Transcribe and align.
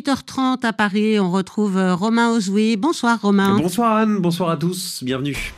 17h30 0.00 0.64
à 0.64 0.72
Paris. 0.72 1.20
On 1.20 1.30
retrouve 1.30 1.76
euh, 1.76 1.94
Romain 1.94 2.30
Ozoui. 2.30 2.76
Bonsoir 2.78 3.20
Romain. 3.20 3.58
Bonsoir 3.58 3.96
Anne, 3.96 4.18
bonsoir 4.18 4.48
à 4.48 4.56
tous, 4.56 5.04
bienvenue. 5.04 5.52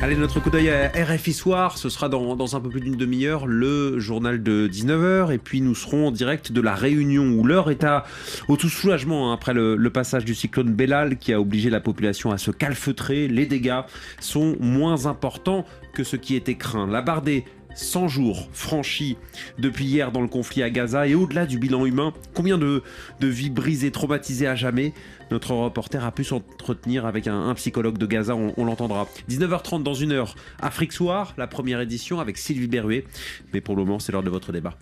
Allez, 0.00 0.16
notre 0.16 0.40
coup 0.40 0.48
d'œil 0.48 0.70
à 0.70 0.88
RFI 0.88 1.34
Soir, 1.34 1.76
ce 1.76 1.90
sera 1.90 2.08
dans, 2.08 2.56
un 2.56 2.60
peu 2.60 2.70
plus 2.70 2.80
d'une 2.80 2.96
demi-heure 2.96 3.46
le 3.46 3.98
journal 3.98 4.42
de 4.42 4.68
19h 4.72 5.32
et 5.32 5.38
puis 5.38 5.60
nous 5.60 5.74
serons 5.74 6.08
en 6.08 6.10
direct 6.10 6.50
de 6.50 6.60
la 6.62 6.74
Réunion 6.74 7.24
où 7.24 7.44
l'heure 7.44 7.70
est 7.70 7.84
à, 7.84 8.04
au 8.48 8.56
tout 8.56 8.70
soulagement 8.70 9.30
hein, 9.30 9.34
après 9.34 9.52
le, 9.52 9.76
le 9.76 9.90
passage 9.90 10.24
du 10.24 10.34
cyclone 10.34 10.72
Bellal 10.72 11.18
qui 11.18 11.34
a 11.34 11.40
obligé 11.40 11.68
la 11.68 11.80
population 11.80 12.32
à 12.32 12.38
se 12.38 12.50
calfeutrer. 12.50 13.28
Les 13.28 13.44
dégâts 13.44 13.82
sont 14.18 14.56
moins 14.60 15.04
importants 15.04 15.66
que 15.92 16.04
ce 16.04 16.16
qui 16.16 16.36
était 16.36 16.56
craint. 16.56 16.86
La 16.86 17.02
barre 17.02 17.22
des 17.22 17.44
100 17.74 18.08
jours 18.08 18.48
franchis 18.52 19.16
depuis 19.58 19.84
hier 19.84 20.12
dans 20.12 20.20
le 20.20 20.28
conflit 20.28 20.62
à 20.62 20.70
Gaza 20.70 21.06
et 21.06 21.14
au-delà 21.14 21.46
du 21.46 21.58
bilan 21.58 21.86
humain, 21.86 22.12
combien 22.34 22.58
de, 22.58 22.82
vies 23.20 23.50
brisées, 23.50 23.90
traumatisées 23.90 24.46
à 24.46 24.54
jamais 24.54 24.92
Notre 25.30 25.52
reporter 25.52 26.04
a 26.04 26.12
pu 26.12 26.24
s'entretenir 26.24 27.06
avec 27.06 27.26
un, 27.26 27.54
psychologue 27.54 27.98
de 27.98 28.06
Gaza, 28.06 28.36
on, 28.36 28.52
on 28.56 28.64
l'entendra. 28.64 29.08
19h30 29.28 29.82
dans 29.82 29.94
une 29.94 30.12
heure, 30.12 30.34
Afrique 30.60 30.92
Soir, 30.92 31.34
la 31.36 31.46
première 31.46 31.80
édition 31.80 32.20
avec 32.20 32.38
Sylvie 32.38 32.68
Berruet. 32.68 33.04
Mais 33.52 33.60
pour 33.60 33.76
le 33.76 33.84
moment, 33.84 33.98
c'est 33.98 34.12
l'heure 34.12 34.22
de 34.22 34.30
votre 34.30 34.52
débat. 34.52 34.74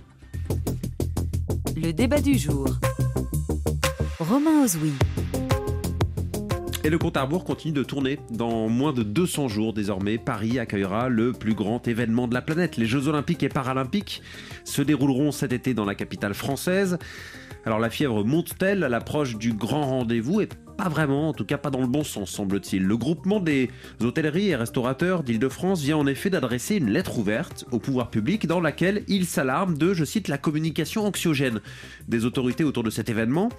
Le 1.77 1.93
débat 1.93 2.21
du 2.21 2.39
jour. 2.39 2.67
Romain 4.19 4.63
Ozoui. 4.63 4.93
Et 6.85 6.91
le 6.91 6.99
compte 6.99 7.17
à 7.17 7.23
rebours 7.23 7.45
continue 7.45 7.73
de 7.73 7.85
tourner. 7.85 8.19
Dans 8.31 8.69
moins 8.69 8.93
de 8.93 9.05
200 9.05 9.47
jours 9.47 9.73
désormais, 9.73 10.19
Paris 10.19 10.59
accueillera 10.59 11.09
le 11.09 11.33
plus 11.33 11.55
grand 11.55 11.87
événement 11.87 12.27
de 12.27 12.35
la 12.35 12.43
planète. 12.43 12.77
Les 12.77 12.87
Jeux 12.87 13.07
Olympiques 13.07 13.45
et 13.45 13.49
Paralympiques 13.49 14.21
se 14.65 14.83
dérouleront 14.83 15.31
cet 15.31 15.53
été 15.53 15.75
dans 15.75 15.85
la 15.85 15.95
capitale 15.95 16.35
française. 16.35 16.99
Alors 17.65 17.79
la 17.79 17.89
fièvre 17.89 18.25
monte-t-elle? 18.25 18.83
À 18.83 18.89
l'approche 18.89 19.37
du 19.37 19.53
grand 19.53 19.87
rendez-vous 19.87 20.41
et 20.41 20.49
pas 20.77 20.89
vraiment, 20.89 21.29
en 21.29 21.33
tout 21.33 21.45
cas 21.45 21.59
pas 21.59 21.71
dans 21.71 21.83
le 21.83 21.87
bon 21.87 22.03
sens, 22.03 22.31
semble-t-il. 22.31 22.83
Le 22.83 22.97
groupement 22.97 23.39
des 23.39 23.71
hôtelleries 24.01 24.49
et 24.49 24.57
restaurateurs 24.57 25.23
d'Île-de-France 25.23 25.83
vient 25.83 25.99
en 25.99 26.07
effet 26.09 26.31
d'adresser 26.31 26.77
une 26.77 26.91
lettre 26.91 27.19
ouverte 27.19 27.67
au 27.71 27.79
pouvoir 27.79 28.11
public 28.11 28.49
dans 28.49 28.59
laquelle 28.59 29.05
il 29.07 29.27
s'alarme 29.27 29.79
de, 29.79 29.95
je 29.95 30.05
cite, 30.05 30.27
la 30.27 30.39
communication 30.39 31.05
anxiogène 31.05 31.61
des 32.09 32.25
autorités 32.25 32.65
autour 32.65 32.83
de 32.83 32.91
cet 32.91 33.11
événement. 33.11 33.51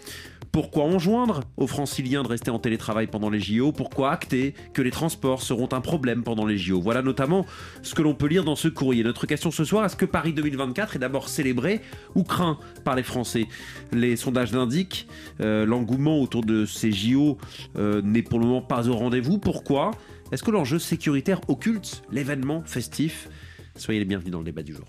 Pourquoi 0.54 0.84
enjoindre 0.84 1.42
aux 1.58 1.66
franciliens 1.66 2.22
de 2.22 2.28
rester 2.28 2.52
en 2.52 2.60
télétravail 2.60 3.08
pendant 3.08 3.32
les 3.32 3.40
JO 3.40 3.72
Pourquoi 3.72 4.12
acter 4.12 4.54
que 4.74 4.84
les 4.84 4.92
transports 4.92 5.42
seront 5.42 5.68
un 5.72 5.82
problème 5.82 6.22
pendant 6.22 6.46
les 6.46 6.60
JO 6.60 6.80
Voilà 6.80 7.02
notamment 7.02 7.48
ce 7.82 7.96
que 7.96 8.04
l'on 8.04 8.14
peut 8.14 8.28
lire 8.28 8.44
dans 8.44 8.56
ce 8.56 8.68
courrier. 8.68 9.04
Notre 9.04 9.26
question 9.26 9.50
ce 9.50 9.66
soir, 9.66 9.84
est-ce 9.84 9.96
que 9.96 10.06
Paris 10.06 10.32
2024 10.32 10.96
est 10.96 11.00
d'abord 11.00 11.28
célébré 11.28 11.82
ou 12.14 12.22
craint 12.22 12.60
par 12.84 12.96
les 12.96 13.02
Français? 13.02 13.48
Les 13.94 14.16
sondages 14.16 14.54
l'indiquent, 14.54 15.08
euh, 15.42 15.66
l'engouement 15.66 16.20
autour 16.22 16.46
de 16.46 16.68
ces 16.68 16.92
JO 16.92 17.40
euh, 17.76 18.04
n'est 18.04 18.22
pour 18.22 18.38
le 18.38 18.46
moment 18.46 18.62
pas 18.62 18.88
au 18.88 18.94
rendez-vous. 18.94 19.40
Pourquoi? 19.40 19.90
Est-ce 20.32 20.44
que 20.44 20.52
l'enjeu 20.52 20.78
sécuritaire 20.78 21.42
occulte 21.48 22.04
l'événement 22.12 22.62
festif? 22.64 23.28
Soyez 23.76 24.00
les 24.00 24.06
bienvenus 24.06 24.32
dans 24.32 24.40
le 24.40 24.46
débat 24.46 24.62
du 24.62 24.76
jour. 24.76 24.86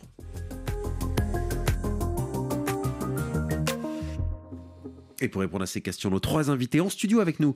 Et 5.25 5.28
pour 5.28 5.41
répondre 5.41 5.62
à 5.62 5.67
ces 5.67 5.80
questions, 5.80 6.11
nos 6.11 6.20
trois 6.20 6.50
invités 6.50 6.83
en 6.83 6.91
studio 6.91 7.20
avec 7.20 7.41
nous. 7.41 7.55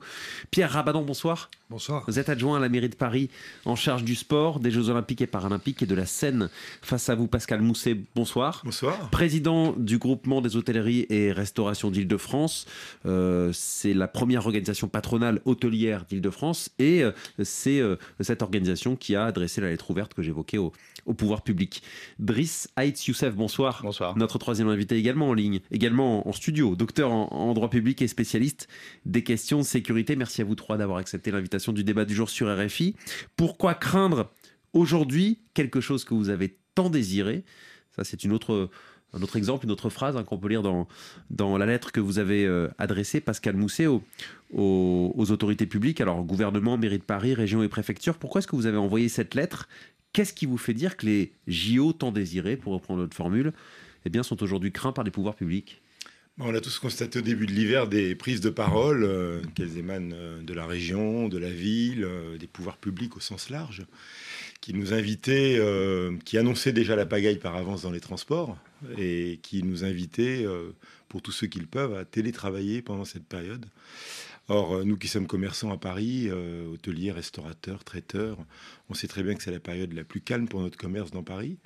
Pierre 0.49 0.71
Rabadan, 0.71 1.03
bonsoir. 1.03 1.51
Bonsoir. 1.69 2.03
Vous 2.07 2.17
êtes 2.17 2.29
adjoint 2.29 2.57
à 2.57 2.59
la 2.59 2.67
mairie 2.67 2.89
de 2.89 2.95
Paris 2.95 3.29
en 3.63 3.75
charge 3.75 4.03
du 4.03 4.15
sport, 4.15 4.59
des 4.59 4.71
Jeux 4.71 4.89
Olympiques 4.89 5.21
et 5.21 5.27
Paralympiques 5.27 5.83
et 5.83 5.85
de 5.85 5.93
la 5.93 6.07
scène. 6.07 6.49
Face 6.81 7.09
à 7.09 7.15
vous, 7.15 7.27
Pascal 7.27 7.61
Mousset, 7.61 7.95
bonsoir. 8.15 8.63
Bonsoir. 8.65 9.11
Président 9.11 9.73
du 9.73 9.99
groupement 9.99 10.41
des 10.41 10.55
hôtelleries 10.55 11.05
et 11.11 11.31
restaurations 11.31 11.91
d'Île-de-France. 11.91 12.65
Euh, 13.05 13.51
c'est 13.53 13.93
la 13.93 14.07
première 14.07 14.47
organisation 14.47 14.87
patronale 14.87 15.41
hôtelière 15.45 16.05
d'Île-de-France 16.05 16.71
et 16.79 17.03
euh, 17.03 17.11
c'est 17.43 17.79
euh, 17.79 17.97
cette 18.19 18.41
organisation 18.41 18.95
qui 18.95 19.15
a 19.15 19.25
adressé 19.25 19.61
la 19.61 19.69
lettre 19.69 19.91
ouverte 19.91 20.15
que 20.15 20.23
j'évoquais 20.23 20.57
au, 20.57 20.73
au 21.05 21.13
pouvoir 21.13 21.43
public. 21.43 21.83
Driss 22.17 22.67
Haït 22.77 23.05
Youssef, 23.05 23.35
bonsoir. 23.35 23.81
Bonsoir. 23.83 24.17
Notre 24.17 24.39
troisième 24.39 24.69
invité 24.69 24.95
également 24.95 25.29
en 25.29 25.33
ligne, 25.35 25.59
également 25.69 26.27
en 26.27 26.33
studio, 26.33 26.75
docteur 26.75 27.11
en, 27.11 27.27
en 27.31 27.53
droit 27.59 27.69
public 27.69 28.01
et 28.01 28.07
spécialiste 28.07 28.67
des 29.05 29.23
questions 29.23 29.59
de 29.59 29.63
sécurité. 29.63 30.15
Merci 30.15 30.41
à 30.41 30.45
vous 30.45 30.55
trois 30.55 30.77
d'avoir 30.77 30.97
accepté 30.97 31.31
l'invitation 31.31 31.73
du 31.73 31.83
débat 31.83 32.05
du 32.05 32.15
jour 32.15 32.29
sur 32.29 32.47
RFI. 32.47 32.95
Pourquoi 33.35 33.75
craindre 33.75 34.31
aujourd'hui 34.73 35.39
quelque 35.53 35.81
chose 35.81 36.03
que 36.03 36.13
vous 36.13 36.29
avez 36.29 36.57
tant 36.75 36.89
désiré? 36.89 37.43
Ça, 37.95 38.03
c'est 38.03 38.23
une 38.23 38.31
autre 38.31 38.69
un 39.13 39.21
autre 39.21 39.37
exemple, 39.37 39.65
une 39.65 39.71
autre 39.71 39.89
phrase 39.89 40.15
hein, 40.15 40.23
qu'on 40.23 40.37
peut 40.37 40.49
lire 40.49 40.61
dans, 40.61 41.57
la 41.57 41.65
lettre 41.65 41.91
que 41.91 41.99
vous 41.99 42.19
avez 42.19 42.45
euh, 42.45 42.67
adressée, 42.77 43.21
Pascal 43.21 43.55
Mousset, 43.55 43.87
aux, 43.87 45.13
autorités 45.31 45.65
publiques, 45.65 46.01
alors 46.01 46.23
gouvernement, 46.23 46.77
mairie 46.77 46.99
de 46.99 47.03
Paris, 47.03 47.33
région 47.33 47.63
et 47.63 47.67
préfecture. 47.67 48.17
Pourquoi 48.17 48.39
est-ce 48.39 48.47
que 48.47 48.55
vous 48.55 48.67
avez 48.67 48.77
envoyé 48.77 49.09
cette 49.09 49.33
lettre? 49.33 49.67
Qu'est-ce 50.13 50.33
qui 50.33 50.45
vous 50.45 50.57
fait 50.57 50.73
dire 50.73 50.97
que 50.97 51.05
les 51.05 51.33
JO 51.47 51.93
tant 51.93 52.11
désirés, 52.11 52.55
pour 52.55 52.73
reprendre 52.73 53.01
notre 53.01 53.15
formule, 53.15 53.53
eh 54.05 54.09
bien, 54.09 54.23
sont 54.23 54.41
aujourd'hui 54.43 54.71
craints 54.71 54.91
par 54.91 55.03
les 55.03 55.11
pouvoirs 55.11 55.35
publics? 55.35 55.81
On 56.39 56.55
a 56.55 56.61
tous 56.61 56.79
constaté 56.79 57.19
au 57.19 57.21
début 57.21 57.45
de 57.45 57.51
l'hiver 57.51 57.87
des 57.87 58.15
prises 58.15 58.41
de 58.41 58.49
parole, 58.49 59.03
euh, 59.03 59.41
qu'elles 59.55 59.77
émanent 59.77 60.15
de 60.41 60.53
la 60.53 60.65
région, 60.65 61.27
de 61.27 61.37
la 61.37 61.49
ville, 61.49 62.03
euh, 62.03 62.37
des 62.37 62.47
pouvoirs 62.47 62.77
publics 62.77 63.15
au 63.17 63.19
sens 63.19 63.49
large, 63.49 63.83
qui 64.61 64.73
nous 64.73 64.93
invitaient, 64.93 65.57
euh, 65.57 66.15
qui 66.25 66.37
annonçaient 66.37 66.73
déjà 66.73 66.95
la 66.95 67.05
pagaille 67.05 67.39
par 67.39 67.55
avance 67.55 67.81
dans 67.83 67.91
les 67.91 67.99
transports 67.99 68.57
et 68.97 69.39
qui 69.41 69.63
nous 69.63 69.83
invitaient, 69.83 70.45
euh, 70.45 70.71
pour 71.07 71.21
tous 71.21 71.31
ceux 71.31 71.47
qui 71.47 71.59
le 71.59 71.65
peuvent, 71.65 71.95
à 71.95 72.05
télétravailler 72.05 72.81
pendant 72.81 73.05
cette 73.05 73.25
période. 73.25 73.65
Or, 74.51 74.83
nous 74.83 74.97
qui 74.97 75.07
sommes 75.07 75.27
commerçants 75.27 75.71
à 75.71 75.77
Paris, 75.77 76.25
euh, 76.27 76.73
hôteliers, 76.73 77.11
restaurateurs, 77.11 77.83
traiteurs, 77.83 78.35
on 78.89 78.95
sait 78.95 79.07
très 79.07 79.21
bien 79.21 79.35
que 79.35 79.43
c'est 79.43 79.51
la 79.51 79.59
période 79.59 79.93
la 79.93 80.03
plus 80.03 80.21
calme 80.21 80.47
pour 80.47 80.59
notre 80.61 80.75
commerce 80.75 81.11
dans 81.11 81.21
Paris. 81.21 81.57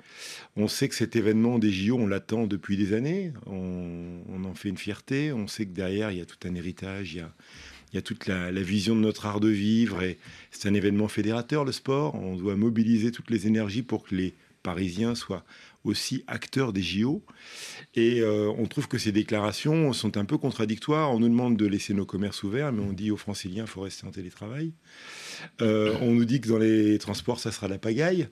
On 0.56 0.68
sait 0.68 0.90
que 0.90 0.94
cet 0.94 1.16
événement 1.16 1.58
des 1.58 1.72
JO, 1.72 1.96
on 1.96 2.06
l'attend 2.06 2.46
depuis 2.46 2.76
des 2.76 2.92
années. 2.92 3.32
On, 3.46 4.20
en 4.44 4.54
fait 4.54 4.68
une 4.68 4.76
fierté. 4.76 5.32
On 5.32 5.48
sait 5.48 5.64
que 5.64 5.72
derrière, 5.72 6.10
il 6.10 6.18
y 6.18 6.20
a 6.20 6.26
tout 6.26 6.36
un 6.46 6.54
héritage, 6.54 7.14
il 7.14 7.18
y 7.18 7.20
a, 7.20 7.32
il 7.92 7.96
y 7.96 7.98
a 7.98 8.02
toute 8.02 8.26
la, 8.26 8.52
la 8.52 8.62
vision 8.62 8.94
de 8.94 9.00
notre 9.00 9.24
art 9.24 9.40
de 9.40 9.48
vivre. 9.48 10.02
Et 10.02 10.18
c'est 10.50 10.68
un 10.68 10.74
événement 10.74 11.08
fédérateur, 11.08 11.64
le 11.64 11.72
sport. 11.72 12.14
On 12.16 12.36
doit 12.36 12.54
mobiliser 12.54 13.12
toutes 13.12 13.30
les 13.30 13.46
énergies 13.46 13.82
pour 13.82 14.04
que 14.04 14.14
les 14.14 14.34
Parisiens 14.62 15.14
soient 15.14 15.44
aussi 15.84 16.24
acteurs 16.26 16.72
des 16.72 16.82
JO. 16.82 17.22
Et 17.94 18.20
euh, 18.20 18.52
on 18.58 18.66
trouve 18.66 18.88
que 18.88 18.98
ces 18.98 19.12
déclarations 19.12 19.92
sont 19.92 20.16
un 20.16 20.24
peu 20.24 20.38
contradictoires. 20.38 21.12
On 21.12 21.20
nous 21.20 21.28
demande 21.28 21.56
de 21.56 21.66
laisser 21.66 21.94
nos 21.94 22.06
commerces 22.06 22.42
ouverts, 22.42 22.72
mais 22.72 22.82
on 22.82 22.92
dit 22.92 23.10
aux 23.10 23.16
franciliens 23.16 23.64
qu'il 23.64 23.72
faut 23.72 23.82
rester 23.82 24.06
en 24.06 24.10
télétravail. 24.10 24.72
Euh, 25.60 25.96
on 26.00 26.12
nous 26.12 26.24
dit 26.24 26.40
que 26.40 26.48
dans 26.48 26.58
les 26.58 26.98
transports, 26.98 27.38
ça 27.38 27.52
sera 27.52 27.68
la 27.68 27.78
pagaille. 27.78 28.28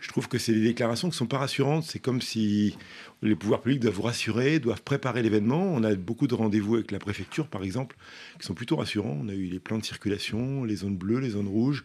Je 0.00 0.08
trouve 0.08 0.28
que 0.28 0.38
c'est 0.38 0.52
des 0.52 0.62
déclarations 0.62 1.08
qui 1.08 1.14
ne 1.14 1.18
sont 1.18 1.26
pas 1.26 1.38
rassurantes. 1.38 1.84
C'est 1.84 1.98
comme 1.98 2.20
si 2.20 2.76
les 3.22 3.34
pouvoirs 3.34 3.60
publics 3.62 3.80
doivent 3.80 3.94
vous 3.94 4.02
rassurer, 4.02 4.58
doivent 4.58 4.82
préparer 4.82 5.22
l'événement. 5.22 5.62
On 5.62 5.82
a 5.84 5.94
beaucoup 5.94 6.26
de 6.26 6.34
rendez-vous 6.34 6.76
avec 6.76 6.90
la 6.90 6.98
préfecture, 6.98 7.46
par 7.48 7.62
exemple, 7.62 7.96
qui 8.38 8.46
sont 8.46 8.54
plutôt 8.54 8.76
rassurants. 8.76 9.18
On 9.22 9.28
a 9.28 9.34
eu 9.34 9.44
les 9.44 9.58
plans 9.58 9.78
de 9.78 9.84
circulation, 9.84 10.64
les 10.64 10.76
zones 10.76 10.96
bleues, 10.96 11.20
les 11.20 11.30
zones 11.30 11.48
rouges. 11.48 11.84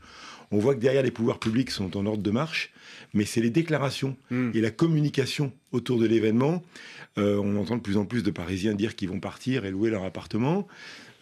On 0.52 0.60
voit 0.60 0.76
que 0.76 0.82
derrière, 0.82 1.04
les 1.04 1.12
pouvoirs 1.12 1.40
publics 1.40 1.72
sont 1.72 1.96
en 1.96 2.06
ordre 2.06 2.24
de 2.24 2.32
marche, 2.32 2.74
mais 3.14 3.24
c'est 3.24 3.42
les 3.42 3.50
déclarations 3.50 4.18
mmh. 4.30 4.52
et 4.54 4.62
la 4.62 4.72
communication 4.72 5.54
autour 5.72 5.98
de 5.98 6.06
l'événement. 6.06 6.62
Euh, 7.18 7.38
on 7.38 7.56
entend 7.56 7.78
de 7.78 7.82
plus 7.82 7.98
en 7.98 8.06
plus 8.06 8.24
de 8.24 8.32
Parisiens 8.32 8.74
dire 8.74 8.96
qu'ils 8.96 9.10
vont 9.10 9.20
partir 9.20 9.66
et 9.66 9.72
louer 9.72 9.90
leur 9.90 10.04
appartement. 10.04 10.68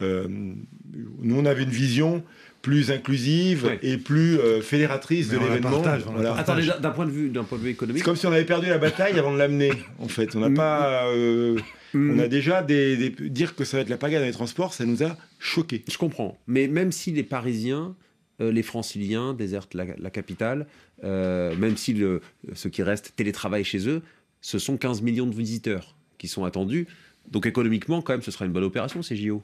Euh, 0.01 0.27
nous, 0.29 1.35
on 1.35 1.45
avait 1.45 1.63
une 1.63 1.69
vision 1.69 2.23
plus 2.61 2.91
inclusive 2.91 3.65
ouais. 3.65 3.79
et 3.81 3.97
plus 3.97 4.37
euh, 4.37 4.61
fédératrice 4.61 5.31
Mais 5.31 5.37
de 5.37 5.43
l'événement. 5.43 5.81
Voilà. 6.11 6.35
Attendez, 6.35 6.67
d'un 6.81 6.91
point 6.91 7.05
de 7.05 7.11
vue, 7.11 7.29
d'un 7.29 7.43
point 7.43 7.57
de 7.57 7.63
vue 7.63 7.69
économique. 7.69 7.99
C'est 7.99 8.05
comme 8.05 8.15
si 8.15 8.27
on 8.27 8.31
avait 8.31 8.45
perdu 8.45 8.67
la 8.67 8.77
bataille 8.77 9.17
avant 9.17 9.33
de 9.33 9.37
l'amener. 9.37 9.71
En 9.99 10.07
fait, 10.07 10.35
on 10.35 10.39
n'a 10.39 10.49
pas. 10.49 11.07
Euh, 11.07 11.57
mm. 11.93 12.11
On 12.11 12.19
a 12.19 12.27
déjà 12.27 12.61
des, 12.61 12.97
des, 12.97 13.29
dire 13.29 13.55
que 13.55 13.63
ça 13.63 13.77
va 13.77 13.81
être 13.81 13.89
la 13.89 13.97
pagaille 13.97 14.19
dans 14.19 14.25
les 14.25 14.31
transports, 14.31 14.73
ça 14.73 14.85
nous 14.85 15.03
a 15.03 15.15
choqués. 15.39 15.83
Je 15.89 15.97
comprends. 15.97 16.37
Mais 16.47 16.67
même 16.67 16.91
si 16.91 17.11
les 17.11 17.23
Parisiens, 17.23 17.95
euh, 18.41 18.51
les 18.51 18.63
Franciliens 18.63 19.33
désertent 19.33 19.73
la, 19.73 19.85
la 19.97 20.09
capitale, 20.09 20.67
euh, 21.03 21.55
même 21.55 21.77
si 21.77 21.93
le, 21.93 22.21
ceux 22.53 22.69
qui 22.69 22.83
restent 22.83 23.13
télétravaillent 23.15 23.63
chez 23.63 23.87
eux, 23.87 24.01
ce 24.41 24.59
sont 24.59 24.77
15 24.77 25.01
millions 25.01 25.27
de 25.27 25.35
visiteurs 25.35 25.95
qui 26.17 26.27
sont 26.27 26.45
attendus. 26.45 26.87
Donc 27.29 27.45
économiquement, 27.45 28.01
quand 28.01 28.13
même, 28.13 28.21
ce 28.21 28.31
sera 28.31 28.45
une 28.45 28.51
bonne 28.51 28.63
opération 28.63 29.01
ces 29.01 29.15
JO. 29.15 29.43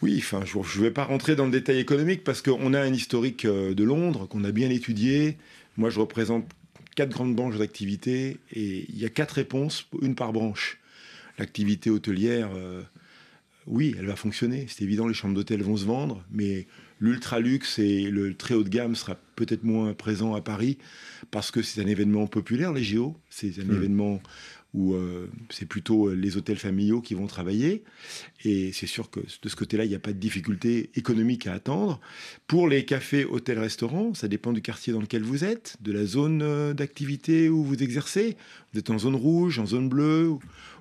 Oui, 0.00 0.16
enfin, 0.18 0.42
je 0.44 0.58
ne 0.58 0.84
vais 0.84 0.90
pas 0.90 1.04
rentrer 1.04 1.34
dans 1.34 1.44
le 1.44 1.50
détail 1.50 1.78
économique 1.78 2.22
parce 2.22 2.40
qu'on 2.40 2.72
a 2.72 2.80
un 2.80 2.92
historique 2.92 3.44
euh, 3.44 3.74
de 3.74 3.84
Londres 3.84 4.26
qu'on 4.28 4.44
a 4.44 4.52
bien 4.52 4.70
étudié. 4.70 5.36
Moi, 5.76 5.90
je 5.90 5.98
représente 5.98 6.48
quatre 6.94 7.10
grandes 7.10 7.34
branches 7.34 7.58
d'activité 7.58 8.38
et 8.52 8.86
il 8.88 8.98
y 8.98 9.04
a 9.04 9.08
quatre 9.08 9.32
réponses, 9.32 9.88
une 10.00 10.14
par 10.14 10.32
branche. 10.32 10.78
L'activité 11.38 11.90
hôtelière, 11.90 12.50
euh, 12.54 12.82
oui, 13.66 13.94
elle 13.98 14.06
va 14.06 14.16
fonctionner. 14.16 14.66
C'est 14.68 14.84
évident, 14.84 15.08
les 15.08 15.14
chambres 15.14 15.34
d'hôtel 15.34 15.62
vont 15.62 15.76
se 15.76 15.84
vendre, 15.84 16.24
mais 16.30 16.66
l'ultra 17.00 17.40
luxe 17.40 17.78
et 17.78 18.10
le 18.10 18.34
très 18.34 18.54
haut 18.54 18.64
de 18.64 18.68
gamme 18.68 18.94
sera 18.94 19.16
peut-être 19.36 19.64
moins 19.64 19.94
présent 19.94 20.34
à 20.34 20.40
Paris 20.40 20.78
parce 21.30 21.50
que 21.50 21.62
c'est 21.62 21.80
un 21.80 21.86
événement 21.86 22.26
populaire, 22.26 22.72
les 22.72 22.82
JO. 22.82 23.16
C'est 23.30 23.58
un 23.60 23.64
mmh. 23.64 23.76
événement 23.76 24.22
où 24.74 24.94
c'est 25.50 25.66
plutôt 25.66 26.12
les 26.14 26.36
hôtels 26.36 26.58
familiaux 26.58 27.00
qui 27.00 27.14
vont 27.14 27.26
travailler. 27.26 27.84
Et 28.44 28.70
c'est 28.72 28.86
sûr 28.86 29.10
que 29.10 29.20
de 29.20 29.48
ce 29.48 29.56
côté-là, 29.56 29.84
il 29.84 29.88
n'y 29.88 29.94
a 29.94 29.98
pas 29.98 30.12
de 30.12 30.18
difficulté 30.18 30.90
économique 30.94 31.46
à 31.46 31.54
attendre. 31.54 32.00
Pour 32.46 32.68
les 32.68 32.84
cafés, 32.84 33.24
hôtels, 33.24 33.58
restaurants, 33.58 34.14
ça 34.14 34.28
dépend 34.28 34.52
du 34.52 34.60
quartier 34.62 34.92
dans 34.92 35.00
lequel 35.00 35.22
vous 35.22 35.42
êtes, 35.42 35.76
de 35.80 35.90
la 35.90 36.04
zone 36.04 36.74
d'activité 36.74 37.48
où 37.48 37.64
vous 37.64 37.82
exercez. 37.82 38.36
Vous 38.72 38.78
êtes 38.78 38.90
en 38.90 38.98
zone 38.98 39.16
rouge, 39.16 39.58
en 39.58 39.66
zone 39.66 39.88
bleue, 39.88 40.28
où 40.28 40.40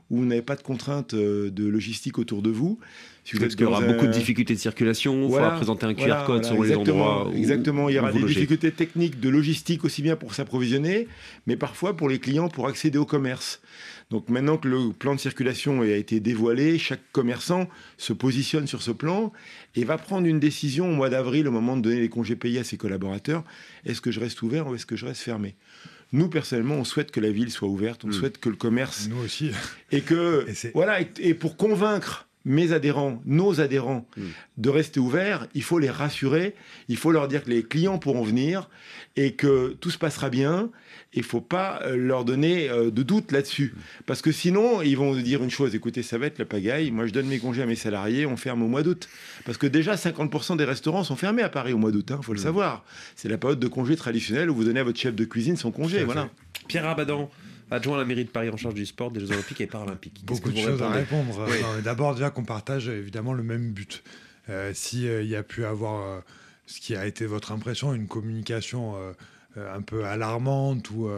vous 0.10 0.26
n'avez 0.26 0.42
pas 0.42 0.56
de 0.56 0.64
contraintes 0.64 1.16
de 1.16 1.66
logistique 1.66 2.20
autour 2.20 2.42
de 2.42 2.50
vous. 2.50 2.80
Si 3.28 3.36
vous 3.36 3.46
qu'il 3.46 3.60
y 3.60 3.66
aura 3.66 3.82
beaucoup 3.82 4.08
de 4.08 4.12
difficultés 4.14 4.54
de 4.54 4.60
circulation, 4.60 5.26
il 5.26 5.30
faudra 5.30 5.52
présenter 5.52 5.86
un 5.86 5.94
QR 5.94 6.24
code 6.26 6.46
sur 6.46 6.64
les 6.64 6.74
endroits. 6.74 7.30
exactement, 7.36 7.90
il 7.90 7.96
y 7.96 8.00
aura 8.00 8.14
des 8.14 8.24
difficultés 8.24 8.72
techniques 8.72 9.20
de 9.20 9.28
logistique 9.28 9.84
aussi 9.84 10.02
bien 10.02 10.16
pour 10.16 10.34
s'approvisionner, 10.34 11.10
mais 11.46 11.58
parfois 11.58 11.98
pour 11.98 12.08
les 12.08 12.20
clients 12.20 12.48
pour 12.48 12.70
accéder 12.70 12.98
au 12.98 13.06
commerce. 13.06 13.60
Donc 14.12 14.30
maintenant 14.30 14.56
que 14.56 14.70
le 14.70 14.94
plan 14.94 15.14
de 15.14 15.20
circulation 15.20 15.82
a 15.82 15.88
été 15.88 16.22
dévoilé, 16.22 16.80
chaque 16.80 17.02
commerçant 17.12 17.68
se 17.98 18.14
positionne 18.14 18.66
sur 18.66 18.82
ce 18.82 18.92
plan 18.92 19.34
et 19.76 19.84
va 19.84 19.98
prendre 19.98 20.26
une 20.26 20.40
décision 20.40 20.90
au 20.90 20.94
mois 20.94 21.10
d'avril, 21.10 21.50
au 21.50 21.52
moment 21.52 21.76
de 21.76 21.82
donner 21.82 22.00
les 22.00 22.08
congés 22.08 22.38
payés 22.38 22.60
à 22.60 22.64
ses 22.64 22.78
collaborateurs. 22.78 23.44
Est-ce 23.86 24.00
que 24.00 24.10
je 24.10 24.22
reste 24.22 24.42
ouvert 24.42 24.68
ou 24.68 24.76
est-ce 24.76 24.86
que 24.86 24.96
je 24.96 25.06
reste 25.06 25.20
fermé? 25.22 25.56
Nous, 26.14 26.30
personnellement, 26.30 26.76
on 26.76 26.86
souhaite 26.86 27.12
que 27.12 27.20
la 27.20 27.32
ville 27.32 27.52
soit 27.52 27.68
ouverte, 27.68 28.06
on 28.06 28.08
hmm. 28.08 28.14
souhaite 28.14 28.38
que 28.38 28.48
le 28.48 28.56
commerce. 28.56 29.10
Nous 29.10 29.22
aussi. 29.22 29.52
Et 29.92 30.00
que. 30.00 30.46
voilà, 30.74 31.02
et 31.02 31.34
pour 31.34 31.58
convaincre 31.58 32.27
mes 32.48 32.72
adhérents, 32.72 33.22
nos 33.26 33.60
adhérents, 33.60 34.08
hmm. 34.16 34.24
de 34.58 34.70
rester 34.70 35.00
ouverts, 35.00 35.48
il 35.54 35.64
faut 35.64 35.80
les 35.80 35.90
rassurer, 35.90 36.56
il 36.88 36.96
faut 36.96 37.12
leur 37.12 37.28
dire 37.28 37.44
que 37.44 37.50
les 37.50 37.62
clients 37.62 38.00
pourront 38.00 38.24
venir 38.24 38.70
et 39.18 39.34
que 39.34 39.76
tout 39.82 39.92
se 39.92 39.98
passera 39.98 40.30
bien. 40.30 40.72
Il 41.14 41.20
ne 41.20 41.26
faut 41.26 41.42
pas 41.42 41.82
euh, 41.84 41.98
leur 41.98 42.24
donner 42.24 42.70
euh, 42.70 42.90
de 42.90 43.04
doute 43.04 43.32
là-dessus. 43.32 43.74
Hmm. 43.76 43.80
Parce 44.06 44.22
que 44.22 44.32
sinon, 44.32 44.82
ils 44.82 44.96
vont 44.96 45.14
dire 45.16 45.44
une 45.44 45.50
chose, 45.50 45.76
écoutez, 45.76 46.04
ça 46.04 46.18
va 46.18 46.28
être 46.28 46.40
la 46.40 46.46
pagaille, 46.46 46.90
moi 46.90 47.06
je 47.06 47.12
donne 47.12 47.28
mes 47.28 47.40
congés 47.40 47.64
à 47.64 47.66
mes 47.66 47.76
salariés, 47.76 48.26
on 48.26 48.38
ferme 48.38 48.64
au 48.64 48.68
mois 48.68 48.82
d'août. 48.82 49.10
Parce 49.46 49.58
que 49.58 49.68
déjà, 49.68 49.96
50% 49.96 50.56
des 50.56 50.66
restaurants 50.66 51.04
sont 51.04 51.18
fermés 51.18 51.44
à 51.44 51.50
Paris 51.50 51.74
au 51.74 51.78
mois 51.78 51.92
d'août, 51.92 52.06
il 52.10 52.14
hein, 52.14 52.20
faut 52.24 52.34
le 52.34 52.40
hmm. 52.40 52.44
savoir. 52.44 52.86
C'est 53.18 53.28
la 53.28 53.38
période 53.38 53.60
de 53.60 53.68
congé 53.68 53.98
traditionnelle 53.98 54.50
où 54.50 54.56
vous 54.56 54.64
donnez 54.64 54.80
à 54.80 54.84
votre 54.86 55.00
chef 55.00 55.14
de 55.14 55.26
cuisine 55.26 55.58
son 55.58 55.72
congé. 55.72 56.06
Voilà. 56.06 56.30
Pierre 56.70 56.88
Abadan, 56.88 57.30
adjoint 57.72 57.96
à 57.96 58.00
la 58.00 58.06
mairie 58.06 58.26
de 58.26 58.30
Paris 58.30 58.50
en 58.50 58.58
charge 58.58 58.76
du 58.76 58.86
sport, 58.86 59.12
des 59.12 59.20
Jeux 59.20 59.32
Olympiques 59.32 59.62
et 59.62 59.68
Paralympiques. 59.68 60.24
Beaucoup 60.26 60.52
de 60.52 60.58
choses 60.58 60.82
à 60.82 60.90
répondre. 60.90 61.46
D'abord, 61.84 62.14
déjà 62.16 62.30
qu'on 62.30 62.46
partage 62.46 62.88
évidemment 62.88 63.34
le 63.34 63.44
même 63.44 63.72
but. 63.72 64.04
Euh, 64.50 64.72
S'il 64.74 65.08
euh, 65.08 65.24
y 65.24 65.36
a 65.36 65.44
pu 65.44 65.66
avoir 65.66 66.08
euh, 66.08 66.20
ce 66.66 66.80
qui 66.80 66.96
a 66.96 67.06
été 67.06 67.26
votre 67.26 67.52
impression, 67.52 67.94
une 67.94 68.08
communication 68.08 68.96
euh, 68.96 69.14
un 69.76 69.82
peu 69.82 70.06
alarmante 70.06 70.90
ou, 70.92 71.10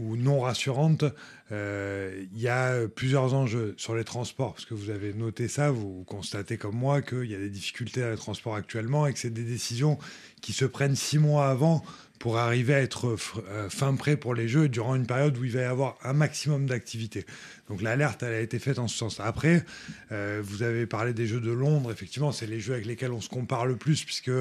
ou 0.00 0.16
non 0.16 0.40
rassurante, 0.40 1.04
il 1.52 2.28
y 2.34 2.48
a 2.48 2.88
plusieurs 2.88 3.32
enjeux 3.32 3.74
sur 3.76 3.94
les 3.94 4.02
transports, 4.02 4.54
parce 4.54 4.64
que 4.64 4.74
vous 4.74 4.90
avez 4.90 5.14
noté 5.14 5.46
ça, 5.46 5.70
vous 5.70 6.02
constatez 6.04 6.56
comme 6.56 6.74
moi 6.74 7.00
qu'il 7.00 7.30
y 7.30 7.34
a 7.36 7.38
des 7.38 7.48
difficultés 7.48 8.00
dans 8.00 8.10
les 8.10 8.16
transports 8.16 8.56
actuellement 8.56 9.06
et 9.06 9.12
que 9.12 9.20
c'est 9.20 9.30
des 9.30 9.44
décisions 9.44 9.98
qui 10.40 10.52
se 10.52 10.64
prennent 10.64 10.96
six 10.96 11.18
mois 11.18 11.48
avant 11.48 11.84
pour 12.26 12.38
arriver 12.38 12.74
à 12.74 12.80
être 12.80 13.16
euh, 13.52 13.70
fin 13.70 13.94
prêt 13.94 14.16
pour 14.16 14.34
les 14.34 14.48
Jeux 14.48 14.68
durant 14.68 14.96
une 14.96 15.06
période 15.06 15.38
où 15.38 15.44
il 15.44 15.52
va 15.52 15.60
y 15.60 15.62
avoir 15.62 15.96
un 16.02 16.12
maximum 16.12 16.66
d'activité. 16.66 17.24
Donc 17.68 17.82
l'alerte, 17.82 18.24
elle 18.24 18.32
a 18.32 18.40
été 18.40 18.58
faite 18.58 18.80
en 18.80 18.88
ce 18.88 18.98
sens. 18.98 19.20
Après, 19.20 19.64
euh, 20.10 20.42
vous 20.42 20.64
avez 20.64 20.86
parlé 20.86 21.12
des 21.12 21.28
Jeux 21.28 21.38
de 21.38 21.52
Londres. 21.52 21.92
Effectivement, 21.92 22.32
c'est 22.32 22.48
les 22.48 22.58
Jeux 22.58 22.72
avec 22.72 22.86
lesquels 22.86 23.12
on 23.12 23.20
se 23.20 23.28
compare 23.28 23.64
le 23.64 23.76
plus, 23.76 24.02
puisque 24.02 24.32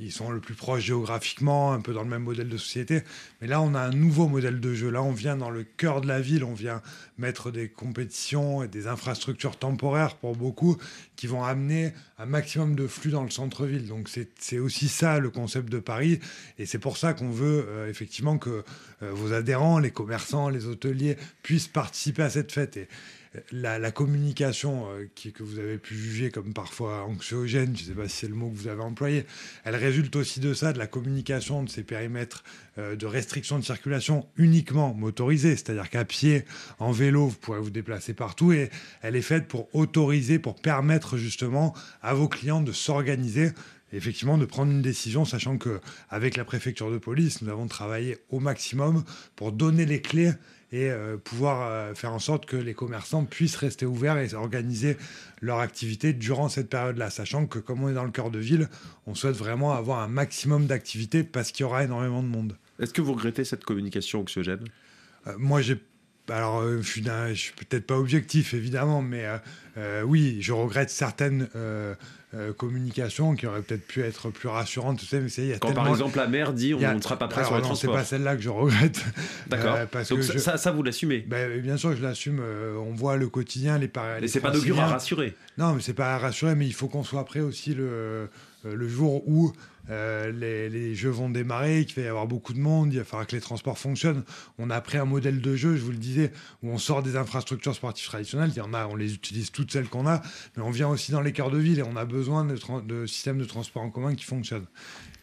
ils 0.00 0.12
sont 0.12 0.30
le 0.30 0.40
plus 0.40 0.54
proches 0.54 0.84
géographiquement, 0.84 1.72
un 1.72 1.80
peu 1.80 1.92
dans 1.92 2.02
le 2.02 2.08
même 2.08 2.22
modèle 2.22 2.48
de 2.48 2.56
société. 2.56 3.02
Mais 3.40 3.48
là, 3.48 3.60
on 3.60 3.74
a 3.74 3.80
un 3.80 3.90
nouveau 3.90 4.28
modèle 4.28 4.60
de 4.60 4.74
jeu. 4.74 4.90
Là, 4.90 5.02
on 5.02 5.12
vient 5.12 5.36
dans 5.36 5.50
le 5.50 5.64
cœur 5.64 6.00
de 6.00 6.06
la 6.06 6.20
ville, 6.20 6.44
on 6.44 6.54
vient 6.54 6.82
mettre 7.18 7.50
des 7.50 7.68
compétitions 7.68 8.62
et 8.62 8.68
des 8.68 8.86
infrastructures 8.86 9.56
temporaires 9.56 10.14
pour 10.16 10.36
beaucoup 10.36 10.76
qui 11.16 11.26
vont 11.26 11.42
amener 11.42 11.92
un 12.18 12.26
maximum 12.26 12.76
de 12.76 12.86
flux 12.86 13.10
dans 13.10 13.24
le 13.24 13.30
centre-ville. 13.30 13.88
Donc 13.88 14.08
c'est 14.38 14.58
aussi 14.58 14.88
ça 14.88 15.18
le 15.18 15.30
concept 15.30 15.68
de 15.68 15.80
Paris. 15.80 16.20
Et 16.58 16.66
c'est 16.66 16.78
pour 16.78 16.96
ça 16.96 17.12
qu'on 17.12 17.30
veut 17.30 17.66
euh, 17.68 17.90
effectivement 17.90 18.38
que 18.38 18.64
euh, 19.02 19.10
vos 19.12 19.32
adhérents, 19.32 19.80
les 19.80 19.90
commerçants, 19.90 20.48
les 20.48 20.66
hôteliers 20.66 21.16
puissent 21.42 21.68
participer 21.68 22.22
à 22.22 22.30
cette 22.30 22.52
fête. 22.52 22.76
Et 22.76 22.88
la, 23.52 23.90
communication 23.90 24.88
euh, 24.90 25.06
que 25.14 25.42
vous 25.42 25.58
avez 25.58 25.78
pu 25.78 25.94
juger 25.94 26.30
comme 26.30 26.52
parfois 26.52 27.04
anxiogène, 27.04 27.76
je 27.76 27.82
ne 27.82 27.88
sais 27.88 27.94
pas 27.94 28.08
si 28.08 28.16
c'est 28.16 28.28
le 28.28 28.34
mot 28.34 28.50
que 28.50 28.56
vous 28.56 28.68
avez 28.68 28.82
employé, 28.82 29.26
elle 29.64 29.76
résulte 29.76 30.14
aussi 30.16 30.40
de 30.40 30.54
ça, 30.54 30.72
de 30.72 30.78
la 30.78 30.86
communication 30.86 31.62
de 31.62 31.68
ces 31.68 31.82
périmètres 31.82 32.44
euh, 32.78 32.96
de 32.96 33.06
restriction 33.06 33.58
de 33.58 33.64
circulation 33.64 34.26
uniquement 34.36 34.94
motorisés, 34.94 35.56
c'est-à-dire 35.56 35.90
qu'à 35.90 36.04
pied, 36.04 36.44
en 36.78 36.92
vélo, 36.92 37.26
vous 37.26 37.36
pourrez 37.36 37.60
vous 37.60 37.70
déplacer 37.70 38.14
partout 38.14 38.52
et 38.52 38.70
elle 39.02 39.16
est 39.16 39.22
faite 39.22 39.48
pour 39.48 39.74
autoriser, 39.74 40.38
pour 40.38 40.56
permettre 40.56 41.16
justement 41.16 41.74
à 42.02 42.14
vos 42.14 42.28
clients 42.28 42.60
de 42.60 42.72
s'organiser 42.72 43.50
effectivement 43.92 44.38
de 44.38 44.44
prendre 44.44 44.70
une 44.70 44.82
décision, 44.82 45.24
sachant 45.24 45.56
que 45.58 45.80
avec 46.10 46.36
la 46.36 46.44
préfecture 46.44 46.90
de 46.90 46.98
police, 46.98 47.42
nous 47.42 47.48
avons 47.48 47.66
travaillé 47.66 48.18
au 48.28 48.38
maximum 48.40 49.04
pour 49.36 49.52
donner 49.52 49.86
les 49.86 50.02
clés 50.02 50.32
et 50.70 50.90
euh, 50.90 51.16
pouvoir 51.16 51.62
euh, 51.62 51.94
faire 51.94 52.12
en 52.12 52.18
sorte 52.18 52.46
que 52.46 52.56
les 52.56 52.74
commerçants 52.74 53.24
puissent 53.24 53.56
rester 53.56 53.86
ouverts 53.86 54.18
et 54.18 54.34
organiser 54.34 54.96
leur 55.40 55.60
activité 55.60 56.12
durant 56.12 56.48
cette 56.48 56.68
période-là, 56.68 57.10
sachant 57.10 57.46
que 57.46 57.58
comme 57.58 57.82
on 57.82 57.88
est 57.88 57.94
dans 57.94 58.04
le 58.04 58.10
cœur 58.10 58.30
de 58.30 58.38
ville, 58.38 58.68
on 59.06 59.14
souhaite 59.14 59.36
vraiment 59.36 59.72
avoir 59.72 60.00
un 60.00 60.08
maximum 60.08 60.66
d'activité 60.66 61.24
parce 61.24 61.52
qu'il 61.52 61.64
y 61.64 61.66
aura 61.66 61.84
énormément 61.84 62.22
de 62.22 62.28
monde. 62.28 62.56
Est-ce 62.80 62.92
que 62.92 63.00
vous 63.00 63.14
regrettez 63.14 63.44
cette 63.44 63.64
communication 63.64 64.20
anxiogène? 64.20 64.64
Euh, 65.26 65.34
Moi, 65.38 65.62
j'ai 65.62 65.80
alors, 66.30 66.62
je 66.62 66.82
suis, 66.82 67.02
suis 67.36 67.52
peut-être 67.54 67.86
pas 67.86 67.98
objectif, 67.98 68.52
évidemment, 68.52 69.00
mais 69.00 69.24
oui, 70.04 70.38
je 70.40 70.52
regrette 70.52 70.90
certaines 70.90 71.48
euh, 72.34 72.52
communication 72.52 73.34
qui 73.34 73.46
aurait 73.46 73.62
peut-être 73.62 73.86
pu 73.86 74.02
être 74.02 74.28
plus 74.28 74.50
rassurante. 74.50 74.98
Tu 74.98 75.06
sais, 75.06 75.18
mais 75.18 75.30
y 75.46 75.52
a 75.54 75.58
Quand 75.58 75.72
par 75.72 75.88
exemple 75.88 76.18
la 76.18 76.26
mère 76.26 76.52
dit 76.52 76.74
on 76.74 76.78
ne 76.78 77.00
sera 77.00 77.18
pas 77.18 77.26
prêt 77.26 77.42
sur 77.42 77.56
les 77.56 77.62
non, 77.62 77.74
C'est 77.74 77.86
pas 77.86 78.04
celle-là 78.04 78.36
que 78.36 78.42
je 78.42 78.50
regrette. 78.50 79.02
D'accord. 79.46 79.76
Euh, 79.76 80.04
Donc 80.10 80.22
ça, 80.22 80.58
ça, 80.58 80.70
vous 80.70 80.82
l'assumez? 80.82 81.24
Ben, 81.26 81.58
Bien 81.62 81.78
sûr, 81.78 81.96
je 81.96 82.02
l'assume. 82.02 82.40
Euh, 82.42 82.76
on 82.76 82.92
voit 82.92 83.16
le 83.16 83.30
quotidien, 83.30 83.78
les 83.78 83.88
par... 83.88 84.20
Mais 84.20 84.28
c'est 84.28 84.40
pas 84.40 84.50
d'augure 84.50 84.78
à 84.78 84.88
rassurer. 84.88 85.34
Non, 85.56 85.72
mais 85.72 85.80
c'est 85.80 85.94
pas 85.94 86.16
à 86.16 86.18
rassurer, 86.18 86.54
mais 86.54 86.66
il 86.66 86.74
faut 86.74 86.88
qu'on 86.88 87.02
soit 87.02 87.24
prêt 87.24 87.40
aussi 87.40 87.72
le, 87.72 88.28
le 88.62 88.88
jour 88.88 89.26
où 89.26 89.54
euh, 89.90 90.30
les, 90.32 90.94
jeux 90.94 91.10
vont 91.10 91.30
démarrer, 91.30 91.86
qu'il 91.86 91.96
va 91.96 92.02
y 92.02 92.08
avoir 92.08 92.26
beaucoup 92.26 92.52
de 92.52 92.58
monde, 92.58 92.92
il 92.92 92.98
va 92.98 93.04
falloir 93.04 93.26
que 93.26 93.34
les 93.34 93.40
transports 93.40 93.78
fonctionnent. 93.78 94.22
On 94.58 94.70
a 94.70 94.80
pris 94.80 94.98
un 94.98 95.04
modèle 95.04 95.40
de 95.40 95.56
jeu, 95.56 95.76
je 95.76 95.82
vous 95.82 95.92
le 95.92 95.96
disais, 95.98 96.32
où 96.62 96.70
on 96.70 96.78
sort 96.78 97.02
des 97.02 97.16
infrastructures 97.16 97.74
sportives 97.74 98.06
traditionnelles. 98.06 98.50
Il 98.54 98.58
y 98.58 98.60
en 98.60 98.74
a, 98.74 98.86
on 98.86 98.96
les 98.96 99.14
utilise 99.14 99.50
toutes 99.50 99.67
celles 99.70 99.88
qu'on 99.88 100.06
a, 100.06 100.22
mais 100.56 100.62
on 100.62 100.70
vient 100.70 100.88
aussi 100.88 101.12
dans 101.12 101.20
les 101.20 101.32
cœurs 101.32 101.50
de 101.50 101.58
ville 101.58 101.78
et 101.78 101.82
on 101.82 101.96
a 101.96 102.04
besoin 102.04 102.44
de, 102.44 103.06
systèmes 103.06 103.38
de 103.38 103.44
transport 103.44 103.82
en 103.82 103.90
commun 103.90 104.14
qui 104.14 104.24
fonctionnent. 104.24 104.66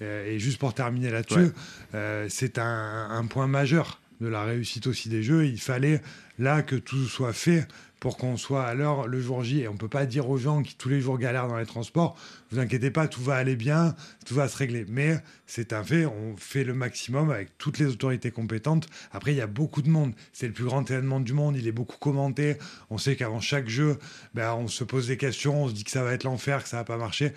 Euh, 0.02 0.26
et, 0.28 0.40
juste 0.40 0.58
pour 0.58 0.74
terminer 0.74 1.10
là-dessus, 1.10 1.52
euh, 1.94 2.28
c'est 2.30 2.60
un, 2.60 3.08
un 3.10 3.26
point 3.26 3.48
majeur 3.48 4.00
de 4.22 4.28
la 4.28 4.44
réussite 4.44 4.88
aussi 4.88 5.10
des 5.10 5.24
jeux. 5.24 5.46
Il 5.46 5.60
fallait 5.60 6.02
là 6.40 6.62
que 6.62 6.76
tout 6.76 7.06
soit 7.06 7.34
fait 7.34 7.68
pour 8.00 8.18
qu'on 8.18 8.38
soit 8.38 8.64
à 8.64 8.74
l'heure 8.74 9.08
le 9.08 9.20
jour 9.20 9.44
J. 9.44 9.62
Et 9.62 9.68
on 9.68 9.74
ne 9.74 9.78
peut 9.78 9.88
pas 9.88 10.06
dire 10.06 10.30
aux 10.30 10.38
gens 10.38 10.62
qui 10.62 10.76
tous 10.76 10.90
les 10.90 11.02
jours 11.02 11.18
galèrent 11.18 11.48
dans 11.48 11.58
les 11.58 11.66
transports, 11.66 12.18
vous 12.52 12.60
inquiétez 12.60 12.92
pas, 12.92 13.08
tout 13.08 13.22
va 13.22 13.36
aller 13.36 13.56
bien, 13.56 13.96
tout 14.26 14.36
va 14.36 14.48
se 14.48 14.58
régler. 14.58 14.86
Mais 14.88 15.18
c'est 15.48 15.74
un 15.74 15.84
fait, 15.84 16.06
on 16.06 16.36
fait 16.38 16.64
le 16.64 16.74
maximum 16.74 17.32
avec 17.32 17.58
toutes 17.58 17.80
les 17.80 17.88
autorités 17.88 18.32
compétentes. 18.32 18.88
Après, 19.12 19.34
il 19.34 19.38
y 19.38 19.42
a 19.42 19.48
beaucoup 19.48 19.82
de 19.82 19.90
monde. 19.90 20.14
C'est 20.34 20.48
le 20.48 20.54
plus 20.54 20.66
grand 20.66 20.90
événement 20.90 21.20
du 21.20 21.34
monde, 21.34 21.56
il 21.58 21.68
est 21.68 21.72
beaucoup 21.72 21.98
commenté. 21.98 22.58
On 22.90 22.98
sait 22.98 23.16
qu'avant 23.16 23.40
chaque 23.40 23.68
jeu, 23.68 23.98
ben, 24.34 24.54
on 24.54 24.68
se 24.68 24.84
pose 24.84 25.08
des 25.08 25.18
questions, 25.18 25.64
on 25.64 25.70
se 25.70 25.74
dit 25.74 25.84
que 25.84 25.92
ça 25.92 26.04
va 26.04 26.14
être 26.14 26.24
l'enfer, 26.24 26.64
que 26.64 26.70
ça 26.70 26.78
va 26.78 26.84
pas 26.84 26.98
marcher. 26.98 27.34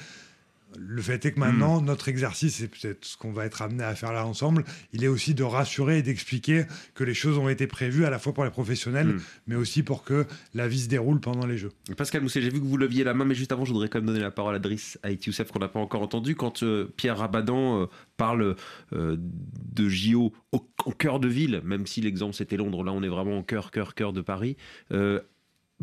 Le 0.76 1.00
fait 1.00 1.24
est 1.24 1.32
que 1.32 1.40
maintenant, 1.40 1.80
hmm. 1.80 1.86
notre 1.86 2.08
exercice, 2.08 2.60
et 2.60 2.68
peut-être 2.68 3.04
ce 3.04 3.16
qu'on 3.16 3.32
va 3.32 3.46
être 3.46 3.62
amené 3.62 3.84
à 3.84 3.94
faire 3.94 4.12
là 4.12 4.26
ensemble, 4.26 4.64
il 4.92 5.02
est 5.02 5.08
aussi 5.08 5.34
de 5.34 5.42
rassurer 5.42 5.98
et 5.98 6.02
d'expliquer 6.02 6.64
que 6.94 7.04
les 7.04 7.14
choses 7.14 7.38
ont 7.38 7.48
été 7.48 7.66
prévues 7.66 8.04
à 8.04 8.10
la 8.10 8.18
fois 8.18 8.34
pour 8.34 8.44
les 8.44 8.50
professionnels, 8.50 9.08
hmm. 9.08 9.20
mais 9.46 9.54
aussi 9.54 9.82
pour 9.82 10.04
que 10.04 10.26
la 10.54 10.68
vie 10.68 10.80
se 10.80 10.88
déroule 10.88 11.20
pendant 11.20 11.46
les 11.46 11.56
Jeux. 11.56 11.72
Pascal 11.96 12.22
Mousset, 12.22 12.42
j'ai 12.42 12.50
vu 12.50 12.60
que 12.60 12.66
vous 12.66 12.76
leviez 12.76 13.04
la 13.04 13.14
main, 13.14 13.24
mais 13.24 13.34
juste 13.34 13.52
avant, 13.52 13.64
je 13.64 13.72
voudrais 13.72 13.88
quand 13.88 13.98
même 13.98 14.06
donner 14.06 14.20
la 14.20 14.30
parole 14.30 14.54
à 14.54 14.58
Driss 14.58 14.98
Youssef, 15.26 15.50
qu'on 15.50 15.58
n'a 15.58 15.68
pas 15.68 15.80
encore 15.80 16.02
entendu. 16.02 16.34
Quand 16.34 16.62
euh, 16.62 16.92
Pierre 16.96 17.18
Rabadan 17.18 17.82
euh, 17.82 17.86
parle 18.16 18.56
euh, 18.92 19.16
de 19.18 19.88
JO 19.88 20.32
au, 20.52 20.60
cœur 20.92 21.20
de 21.20 21.28
ville, 21.28 21.60
même 21.64 21.86
si 21.86 22.00
l'exemple 22.00 22.34
c'était 22.34 22.56
Londres, 22.56 22.84
là 22.84 22.92
on 22.92 23.02
est 23.02 23.08
vraiment 23.08 23.38
au 23.38 23.42
cœur, 23.42 23.70
cœur, 23.70 23.94
cœur 23.94 24.12
de 24.12 24.20
Paris 24.20 24.56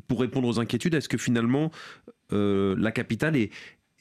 pour 0.08 0.20
répondre 0.20 0.48
aux 0.48 0.60
inquiétudes, 0.60 0.94
est-ce 0.94 1.08
que 1.08 1.18
finalement 1.18 1.72
la 2.32 2.92
capitale 2.92 3.38
est, 3.38 3.51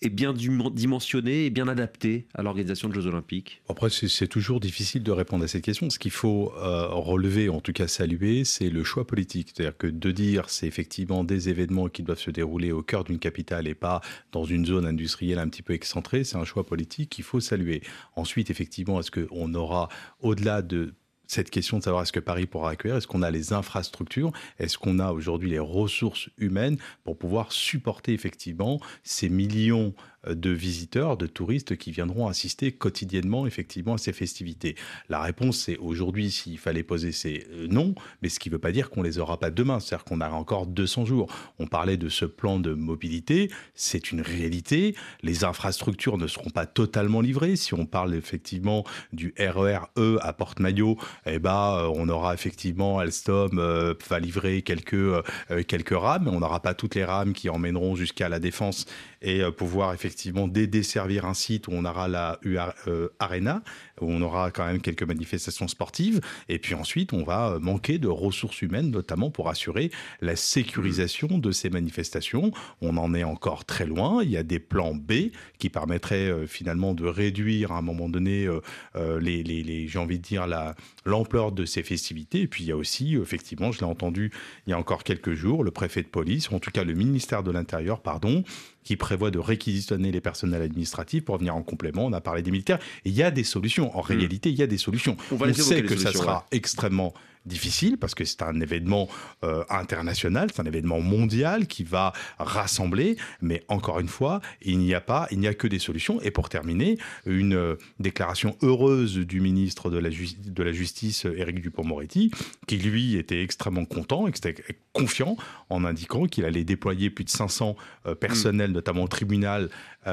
est 0.05 0.11
bien 0.11 0.33
dimensionné 0.33 1.47
et 1.47 1.51
bien 1.51 1.69
adapté 1.69 2.27
à 2.35 2.43
l'organisation 2.43 2.89
de 2.89 2.95
Jeux 2.95 3.07
Olympiques 3.07 3.63
Après, 3.69 3.89
c'est 3.91 4.29
toujours 4.29 4.61
difficile 4.61 5.03
de 5.03 5.13
répondre 5.13 5.45
à 5.45 5.49
cette 5.49 5.65
question. 5.65 5.91
Ce 5.91 5.99
qu'il 5.99 6.11
faut 6.11 6.53
euh, 6.57 6.87
relever, 6.89 7.49
en 7.49 7.61
tout 7.61 7.73
cas 7.73 7.89
saluer, 7.89 8.45
c'est 8.45 8.71
le 8.71 8.85
choix 8.85 9.07
politique. 9.07 9.53
C'est-à-dire 9.55 9.77
que 9.77 9.87
de 9.87 10.11
dire 10.11 10.49
c'est 10.49 10.67
effectivement 10.67 11.25
des 11.25 11.49
événements 11.49 11.89
qui 11.89 12.03
doivent 12.03 12.19
se 12.19 12.31
dérouler 12.31 12.73
au 12.73 12.83
cœur 12.83 13.05
d'une 13.05 13.19
capitale 13.19 13.67
et 13.67 13.75
pas 13.75 14.01
dans 14.33 14.45
une 14.45 14.67
zone 14.67 14.87
industrielle 14.87 15.39
un 15.39 15.49
petit 15.49 15.63
peu 15.63 15.73
excentrée, 15.73 16.25
c'est 16.25 16.37
un 16.37 16.45
choix 16.45 16.65
politique 16.65 17.11
qu'il 17.11 17.25
faut 17.25 17.41
saluer. 17.41 17.83
Ensuite, 18.17 18.51
effectivement, 18.51 19.01
est-ce 19.01 19.11
qu'on 19.11 19.55
aura, 19.55 19.89
au-delà 20.21 20.63
de 20.63 20.95
cette 21.26 21.50
question 21.50 21.78
de 21.78 21.83
savoir 21.83 22.02
est-ce 22.02 22.12
que 22.12 22.21
Paris 22.21 22.47
pourra 22.47 22.71
accueillir, 22.71 22.97
est-ce 22.97 23.07
qu'on 23.07 23.23
a 23.23 23.31
les 23.31 23.52
infrastructures, 23.52 24.33
est-ce 24.59 24.78
qu'on 24.78 24.99
a 24.99 25.12
aujourd'hui 25.12 25.50
les 25.50 25.59
ressources 25.59 26.28
humaines 26.38 26.78
pour 27.04 27.16
pouvoir 27.19 27.52
supporter 27.52 28.12
effectivement 28.12 28.81
ces 29.02 29.28
millions 29.28 29.95
de 30.28 30.50
visiteurs, 30.50 31.16
de 31.16 31.26
touristes 31.26 31.76
qui 31.76 31.90
viendront 31.90 32.26
assister 32.26 32.73
quotidiennement 32.73 33.47
effectivement 33.47 33.95
à 33.95 33.99
ces 33.99 34.12
festivités. 34.12 34.76
La 35.09 35.21
réponse 35.21 35.59
c'est 35.59 35.76
aujourd'hui 35.78 36.31
s'il 36.31 36.59
fallait 36.59 36.83
poser 36.83 37.12
c'est 37.12 37.47
euh, 37.52 37.66
non, 37.69 37.95
mais 38.23 38.28
ce 38.28 38.38
qui 38.38 38.49
ne 38.49 38.54
veut 38.54 38.61
pas 38.61 38.73
dire 38.73 38.90
qu'on 38.90 39.02
les 39.02 39.19
aura 39.19 39.38
pas 39.38 39.50
demain, 39.50 39.81
c'est-à-dire 39.81 40.04
qu'on 40.04 40.21
a 40.21 40.31
encore 40.31 40.66
200 40.66 41.04
jours. 41.04 41.33
On 41.59 41.66
parlait 41.66 41.97
de 41.97 42.09
ce 42.09 42.25
plan 42.25 42.59
de 42.59 42.75
mobilité, 42.75 43.50
c'est 43.75 44.12
une 44.12 44.21
réalité, 44.21 44.95
les 45.23 45.45
infrastructures 45.45 46.19
ne 46.19 46.26
seront 46.26 46.50
pas 46.50 46.66
totalement 46.66 47.21
livrées. 47.21 47.57
Si 47.57 47.75
on 47.75 47.87
parle 47.87 48.14
effectivement 48.14 48.85
du 49.12 49.35
RER 49.38 49.81
E 49.99 50.19
à 50.23 50.33
Porte-Maillot, 50.33 50.97
eh 51.26 51.38
ben, 51.38 51.78
euh, 51.78 51.93
on 51.95 52.09
aura 52.09 52.35
effectivement 52.35 52.99
Alstom 52.99 53.59
euh, 53.59 53.95
va 54.09 54.19
livrer 54.19 54.62
quelques, 54.62 54.95
euh, 54.95 55.23
quelques 55.66 55.97
rames, 55.97 56.28
on 56.28 56.40
n'aura 56.40 56.61
pas 56.61 56.75
toutes 56.75 56.95
les 56.95 57.04
rames 57.04 57.33
qui 57.33 57.49
emmèneront 57.49 57.97
jusqu'à 57.97 58.28
la 58.28 58.38
Défense 58.38 58.87
et 59.25 59.43
pouvoir 59.52 59.95
effectivement 59.95 60.47
desservir 60.47 61.25
un 61.25 61.35
site 61.35 61.66
où 61.66 61.73
on 61.73 61.85
aura 61.85 62.09
la 62.09 62.38
UR, 62.43 62.73
Arena, 63.19 63.62
où 64.01 64.11
on 64.11 64.21
aura 64.23 64.51
quand 64.51 64.67
même 64.67 64.81
quelques 64.81 65.03
manifestations 65.03 65.69
sportives. 65.69 66.21
Et 66.49 66.59
puis 66.59 66.75
ensuite, 66.75 67.13
on 67.13 67.23
va 67.23 67.59
manquer 67.61 67.99
de 67.99 68.09
ressources 68.09 68.63
humaines, 68.63 68.91
notamment 68.91 69.31
pour 69.31 69.49
assurer 69.49 69.91
la 70.21 70.37
sécurisation 70.37 71.39
de 71.39 71.51
ces 71.53 71.71
manifestations. 71.71 72.53
On 72.81 72.97
en 72.97 73.15
est 73.15 73.25
encore 73.25 73.65
très 73.65 73.87
loin. 73.87 74.23
Il 74.23 74.31
y 74.31 74.37
a 74.37 74.43
des 74.43 74.59
plans 74.59 74.95
B 74.95 75.31
qui 75.59 75.71
permettraient 75.71 76.47
finalement 76.47 76.95
de 76.95 77.07
réduire 77.07 77.73
à 77.73 77.79
un 77.79 77.83
moment 77.83 78.09
donné 78.09 78.49
les, 78.95 79.43
les, 79.43 79.63
les 79.63 79.89
j'ai 79.89 79.99
envie 79.99 80.19
de 80.19 80.25
dire, 80.25 80.47
la, 80.47 80.75
l'ampleur 81.05 81.53
de 81.53 81.65
ces 81.65 81.83
festivités. 81.83 82.43
Et 82.43 82.49
puis 82.49 82.65
il 82.65 82.69
y 82.69 82.73
a 82.73 82.77
aussi, 82.77 83.17
effectivement, 83.17 83.73
je 83.73 83.81
l'ai 83.81 83.87
entendu 83.87 84.31
il 84.67 84.71
y 84.71 84.73
a 84.73 84.79
encore 84.79 85.05
quelques 85.05 85.35
jours, 85.35 85.65
le 85.65 85.71
préfet 85.71 86.03
de 86.03 86.09
police, 86.09 86.51
ou 86.51 86.55
en 86.55 86.59
tout 86.59 86.71
cas 86.71 86.85
le 86.85 86.95
ministère 86.95 87.43
de 87.43 87.51
l'Intérieur, 87.51 88.01
pardon, 88.01 88.45
qui 88.85 88.97
prévoit 88.97 89.31
de 89.31 89.39
réquisitionner 89.39 90.13
les 90.13 90.21
personnels 90.21 90.63
administratifs 90.63 91.25
pour 91.25 91.39
venir 91.39 91.57
en 91.57 91.63
complément. 91.63 92.05
On 92.05 92.13
a 92.13 92.21
parlé 92.21 92.43
des 92.43 92.51
militaires. 92.51 92.79
il 93.05 93.13
y 93.13 93.23
a 93.23 93.31
des 93.31 93.45
solutions. 93.45 93.84
En 93.93 94.00
hmm. 94.00 94.07
réalité, 94.07 94.50
il 94.50 94.57
y 94.57 94.62
a 94.62 94.67
des 94.67 94.79
solutions. 94.79 95.17
On, 95.33 95.37
va 95.37 95.53
sait 95.53 95.83
que 95.83 95.97
ça 95.97 96.12
sera 96.12 96.47
extrêmement 96.50 97.14
difficile 97.47 97.99
parce 97.99 98.15
que 98.15 98.25
c'est 98.25 98.43
un 98.43 98.61
événement 98.61 99.09
euh, 99.45 99.65
international, 99.69 100.51
c'est 100.53 100.61
un 100.61 100.67
événement 100.67 101.01
mondial 101.01 101.67
qui 101.67 101.85
va 101.85 102.13
rassembler. 102.39 103.17
Mais 103.41 103.63
encore 103.69 104.01
une 104.01 104.09
fois, 104.09 104.41
il 104.63 104.79
n'y 104.79 104.95
a 104.95 105.01
pas, 105.01 105.27
il 105.31 105.39
n'y 105.39 105.47
a 105.47 105.55
que 105.55 105.67
des 105.67 105.79
solutions. 105.79 106.21
Et 106.23 106.31
pour 106.31 106.49
terminer, 106.49 106.99
une 107.27 107.55
euh, 107.55 107.77
déclaration 107.99 108.57
heureuse 108.63 109.19
du 109.19 109.41
ministre 109.41 109.91
de 109.91 109.99
la, 109.99 110.11
de 110.11 110.63
la 110.63 110.73
Justice, 110.73 111.25
Éric 111.25 111.61
Dupont-Moretti, 111.61 112.31
qui 112.67 112.79
lui 112.79 113.17
était 113.17 113.43
extrêmement 113.43 113.85
content, 113.85 114.27
était 114.27 114.55
confiant 114.93 115.37
en 115.71 115.85
indiquant 115.85 116.27
qu'il 116.27 116.45
allait 116.45 116.65
déployer 116.65 117.11
plus 117.11 117.25
de 117.25 117.31
500 117.31 117.77
euh, 118.07 118.15
personnels, 118.15 118.71
mm. 118.71 118.75
notamment 118.75 119.05
au 119.05 119.09
tribunal 119.09 119.71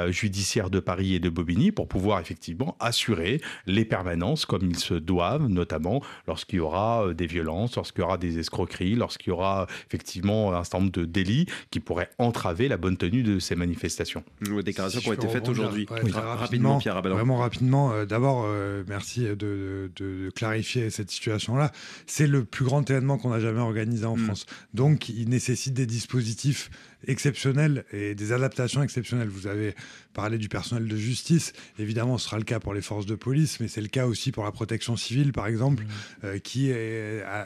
judiciaire 0.08 0.70
de 0.70 0.80
Paris 0.80 1.16
et 1.16 1.20
de 1.20 1.28
Bobigny, 1.28 1.74
pour 1.74 1.90
pouvoir 1.90 2.22
effectivement 2.22 2.78
assurer 2.80 3.42
les 3.66 3.84
permanences 3.84 4.46
comme 4.46 4.66
ils 4.70 4.80
se 4.80 4.94
doivent, 4.94 5.50
notamment 5.50 6.02
lorsqu'il 6.28 6.58
y 6.58 6.60
aura 6.62 7.14
des 7.14 7.21
violences, 7.28 7.76
lorsqu'il 7.76 8.02
y 8.02 8.04
aura 8.04 8.18
des 8.18 8.40
escroqueries, 8.40 8.96
lorsqu'il 8.96 9.30
y 9.30 9.32
aura 9.32 9.68
effectivement 9.88 10.54
un 10.54 10.64
certain 10.64 10.80
nombre 10.80 10.92
de 10.92 11.06
délits 11.06 11.46
qui 11.70 11.80
pourraient 11.80 12.10
entraver 12.18 12.68
la 12.68 12.78
bonne 12.78 12.98
tenue 12.98 13.24
de 13.24 13.40
ces 13.40 13.56
manifestations. 13.56 14.24
Des 14.42 14.64
déclarations 14.64 15.02
qui 15.02 15.10
ont 15.10 15.14
été 15.14 15.28
faites 15.28 15.50
aujourd'hui. 15.50 15.88
rapidement, 15.90 16.78
Pierre 16.78 17.02
Vraiment 17.02 17.38
rapidement, 17.38 17.92
euh, 17.92 18.06
d'abord, 18.06 18.44
euh, 18.46 18.84
merci 18.88 19.26
de, 19.36 19.90
clarifier 20.36 20.90
cette 20.90 21.12
situation-là. 21.12 21.72
C'est 22.06 22.28
le 22.28 22.44
plus 22.44 22.66
grand 22.66 22.88
événement 22.90 23.18
qu'on 23.18 23.32
a 23.32 23.40
jamais 23.40 23.60
organisé 23.60 24.06
en 24.06 24.16
mm. 24.16 24.26
France. 24.26 24.46
Donc, 24.74 25.10
il 25.10 25.30
nécessite 25.30 25.74
des 25.74 25.86
dispositifs 25.86 26.70
exceptionnels 27.08 27.86
et 27.92 28.16
des 28.16 28.32
adaptations 28.32 28.84
exceptionnelles. 28.84 29.30
Vous 29.30 29.48
avez 29.48 29.76
parlé 30.14 30.38
du 30.38 30.50
personnel 30.50 30.88
de 30.88 30.96
justice. 30.96 31.54
Évidemment, 31.80 32.18
ce 32.18 32.26
sera 32.26 32.38
le 32.38 32.44
cas 32.44 32.60
pour 32.60 32.74
les 32.74 32.82
forces 32.82 33.06
de 33.06 33.16
police, 33.16 33.60
mais 33.60 33.68
c'est 33.68 33.82
le 33.82 33.88
cas 33.88 34.06
aussi 34.06 34.32
pour 34.32 34.44
la 34.44 34.52
protection 34.52 34.96
civile, 34.96 35.32
par 35.32 35.48
exemple, 35.48 35.84
mmh. 35.84 36.26
euh, 36.26 36.40
qui 36.40 36.72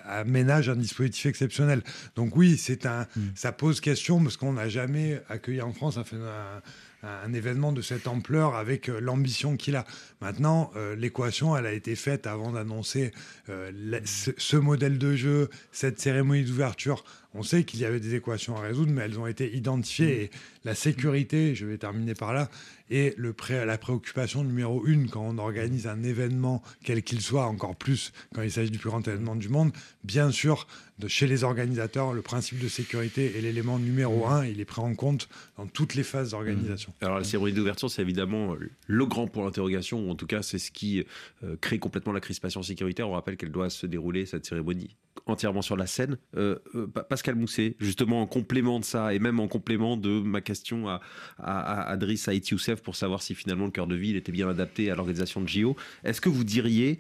aménage 0.08 0.70
un 0.70 0.76
dispositif 0.76 1.26
exceptionnel. 1.28 1.82
Donc 2.16 2.36
oui, 2.36 2.58
c'est 2.58 2.86
un, 2.86 3.02
mmh. 3.16 3.22
ça 3.36 3.52
pose 3.52 3.82
question 3.82 4.22
parce 4.22 4.38
qu'on 4.38 4.54
n'a 4.54 4.70
jamais 4.70 5.22
accueilli 5.30 5.62
en 5.62 5.74
France 5.74 5.98
un, 5.98 6.02
un 6.02 6.62
un 7.06 7.34
événement 7.34 7.72
de 7.72 7.82
cette 7.82 8.08
ampleur 8.08 8.56
avec 8.56 8.90
euh, 8.90 9.00
l'ambition 9.00 9.58
qu'il 9.58 9.76
a. 9.76 9.86
Maintenant, 10.22 10.72
euh, 10.76 10.96
l'équation, 10.96 11.56
elle 11.56 11.66
a 11.66 11.74
été 11.74 11.96
faite 11.96 12.28
avant 12.28 12.52
d'annoncer 12.52 13.12
euh, 13.50 13.72
ce, 14.06 14.58
modèle 14.58 14.98
de 14.98 15.16
jeu, 15.16 15.50
cette 15.72 16.00
cérémonie 16.00 16.44
d'ouverture. 16.44 17.04
On 17.38 17.44
sait 17.44 17.66
qu'il 17.66 17.82
y 17.82 17.86
avait 17.86 18.00
des 18.00 18.16
équations 18.16 18.56
à 18.56 18.62
résoudre, 18.62 18.92
mais 18.94 19.02
elles 19.02 19.20
ont 19.20 19.28
été 19.28 19.54
identifiées. 19.56 20.24
Et 20.24 20.30
la 20.64 20.74
sécurité, 20.74 21.54
je 21.54 21.66
vais 21.66 21.78
terminer 21.78 22.14
par 22.14 22.34
là, 22.34 22.50
est 22.90 23.18
le 23.18 23.34
pré 23.34 23.66
la 23.66 23.78
préoccupation 23.78 24.44
numéro 24.44 24.86
une 24.86 25.10
quand 25.10 25.22
on 25.22 25.38
organise 25.38 25.86
un 25.88 26.02
événement, 26.04 26.64
quel 26.84 27.04
qu'il 27.04 27.20
soit, 27.20 27.46
encore 27.46 27.76
plus 27.76 28.14
quand 28.34 28.42
il 28.42 28.52
s'agit 28.52 28.72
du 28.72 28.78
plus 28.78 28.90
grand 28.90 29.06
événement 29.06 29.36
du 29.36 29.50
monde. 29.50 29.72
Bien 30.06 30.32
sûr, 30.32 30.66
de 30.98 31.10
chez 31.10 31.28
les 31.28 31.44
organisateurs, 31.44 32.14
le 32.14 32.22
principe 32.22 32.60
de 32.60 32.70
sécurité 32.70 33.38
est 33.38 33.42
l'élément 33.42 33.80
numéro 33.80 34.28
un. 34.28 34.46
Il 34.46 34.62
est 34.62 34.66
pris 34.66 34.82
en 34.82 34.96
compte 34.96 35.28
dans 35.58 35.68
toutes 35.68 35.96
les 35.96 36.04
phases 36.04 36.32
d'organisation. 36.32 36.94
Mmh. 37.02 37.06
Alors 37.06 37.18
la 37.18 37.26
cérémonie 37.26 37.54
d'ouverture, 37.54 37.92
c'est 37.92 38.02
évidemment 38.02 38.56
le 38.88 39.06
grand 39.06 39.28
point 39.28 39.44
d'interrogation, 39.44 40.08
ou 40.08 40.10
en 40.10 40.16
tout 40.16 40.28
cas 40.28 40.42
c'est 40.42 40.60
ce 40.60 40.72
qui 40.72 41.06
euh, 41.44 41.58
crée 41.60 41.80
complètement 41.80 42.14
la 42.14 42.22
crispation 42.22 42.64
sécuritaire. 42.64 43.10
On 43.10 43.14
rappelle 43.14 43.36
qu'elle 43.36 43.52
doit 43.52 43.70
se 43.70 43.86
dérouler, 43.86 44.26
cette 44.26 44.46
cérémonie, 44.46 44.96
entièrement 45.26 45.62
sur 45.62 45.76
la 45.78 45.88
scène. 45.88 46.18
Euh, 46.36 46.58
euh, 46.76 46.88
Pascal 46.88 47.36
Mousset, 47.36 47.76
justement 47.80 48.22
en 48.22 48.28
complément 48.28 48.80
de 48.80 48.86
ça, 48.86 49.14
et 49.14 49.20
même 49.20 49.40
en 49.40 49.48
complément 49.48 49.98
de 49.98 50.20
ma 50.22 50.42
question 50.42 50.88
à, 50.88 51.02
à, 51.40 51.82
à 51.82 51.92
Adriss 51.92 52.30
Youssef 52.52 52.82
pour 52.82 52.96
savoir 52.96 53.22
si 53.22 53.36
finalement 53.36 53.66
le 53.66 53.72
cœur 53.72 53.88
de 53.88 53.96
ville 53.96 54.16
était 54.16 54.32
bien 54.32 54.50
adapté 54.50 54.92
à 54.92 54.96
l'organisation 54.96 55.42
de 55.42 55.48
JO, 55.48 55.76
est-ce 56.04 56.22
que 56.22 56.30
vous 56.30 56.44
diriez 56.44 57.00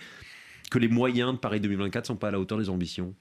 que 0.71 0.79
les 0.79 0.87
moyens 0.87 1.33
de 1.33 1.37
Paris 1.37 1.59
2024 1.59 2.03
ne 2.03 2.07
sont 2.07 2.15
pas 2.15 2.29
à 2.29 2.31
la 2.31 2.39
hauteur 2.39 2.57
des 2.57 2.69
ambitions? 2.69 3.13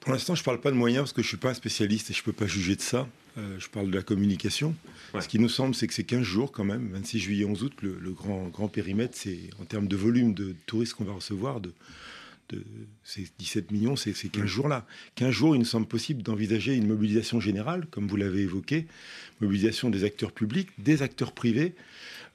Pour 0.00 0.12
l'instant, 0.12 0.34
je 0.34 0.40
ne 0.40 0.44
parle 0.44 0.60
pas 0.60 0.70
de 0.70 0.76
moyens 0.76 1.02
parce 1.02 1.12
que 1.12 1.20
je 1.20 1.26
ne 1.26 1.28
suis 1.28 1.36
pas 1.36 1.50
un 1.50 1.54
spécialiste 1.54 2.10
et 2.10 2.14
je 2.14 2.20
ne 2.20 2.24
peux 2.24 2.32
pas 2.32 2.46
juger 2.46 2.74
de 2.74 2.80
ça. 2.80 3.06
Euh, 3.38 3.56
je 3.58 3.68
parle 3.68 3.90
de 3.90 3.96
la 3.96 4.02
communication. 4.02 4.74
Ce 5.20 5.28
qui 5.28 5.38
nous 5.38 5.48
semble, 5.48 5.74
c'est 5.74 5.86
que 5.86 5.94
c'est 5.94 6.04
15 6.04 6.22
jours 6.22 6.52
quand 6.52 6.64
même, 6.64 6.88
26 6.92 7.18
juillet, 7.18 7.44
11 7.44 7.64
août, 7.64 7.72
le, 7.82 8.10
grand, 8.12 8.48
grand 8.48 8.68
périmètre, 8.68 9.16
c'est 9.16 9.50
en 9.60 9.64
termes 9.64 9.88
de 9.88 9.96
volume 9.96 10.34
de 10.34 10.54
touristes 10.66 10.94
qu'on 10.94 11.04
va 11.04 11.12
recevoir, 11.12 11.60
de, 11.60 11.72
de 12.50 12.64
ces 13.04 13.28
17 13.38 13.70
millions, 13.70 13.96
c'est 13.96 14.12
ces 14.12 14.28
15 14.28 14.44
jours-là. 14.46 14.86
15 15.16 15.30
jours, 15.30 15.56
il 15.56 15.60
nous 15.60 15.64
semble 15.64 15.86
possible 15.86 16.22
d'envisager 16.22 16.74
une 16.74 16.86
mobilisation 16.86 17.40
générale, 17.40 17.86
comme 17.90 18.06
vous 18.06 18.16
l'avez 18.16 18.42
évoqué, 18.42 18.86
mobilisation 19.40 19.90
des 19.90 20.04
acteurs 20.04 20.32
publics, 20.32 20.68
des 20.78 21.02
acteurs 21.02 21.32
privés, 21.32 21.74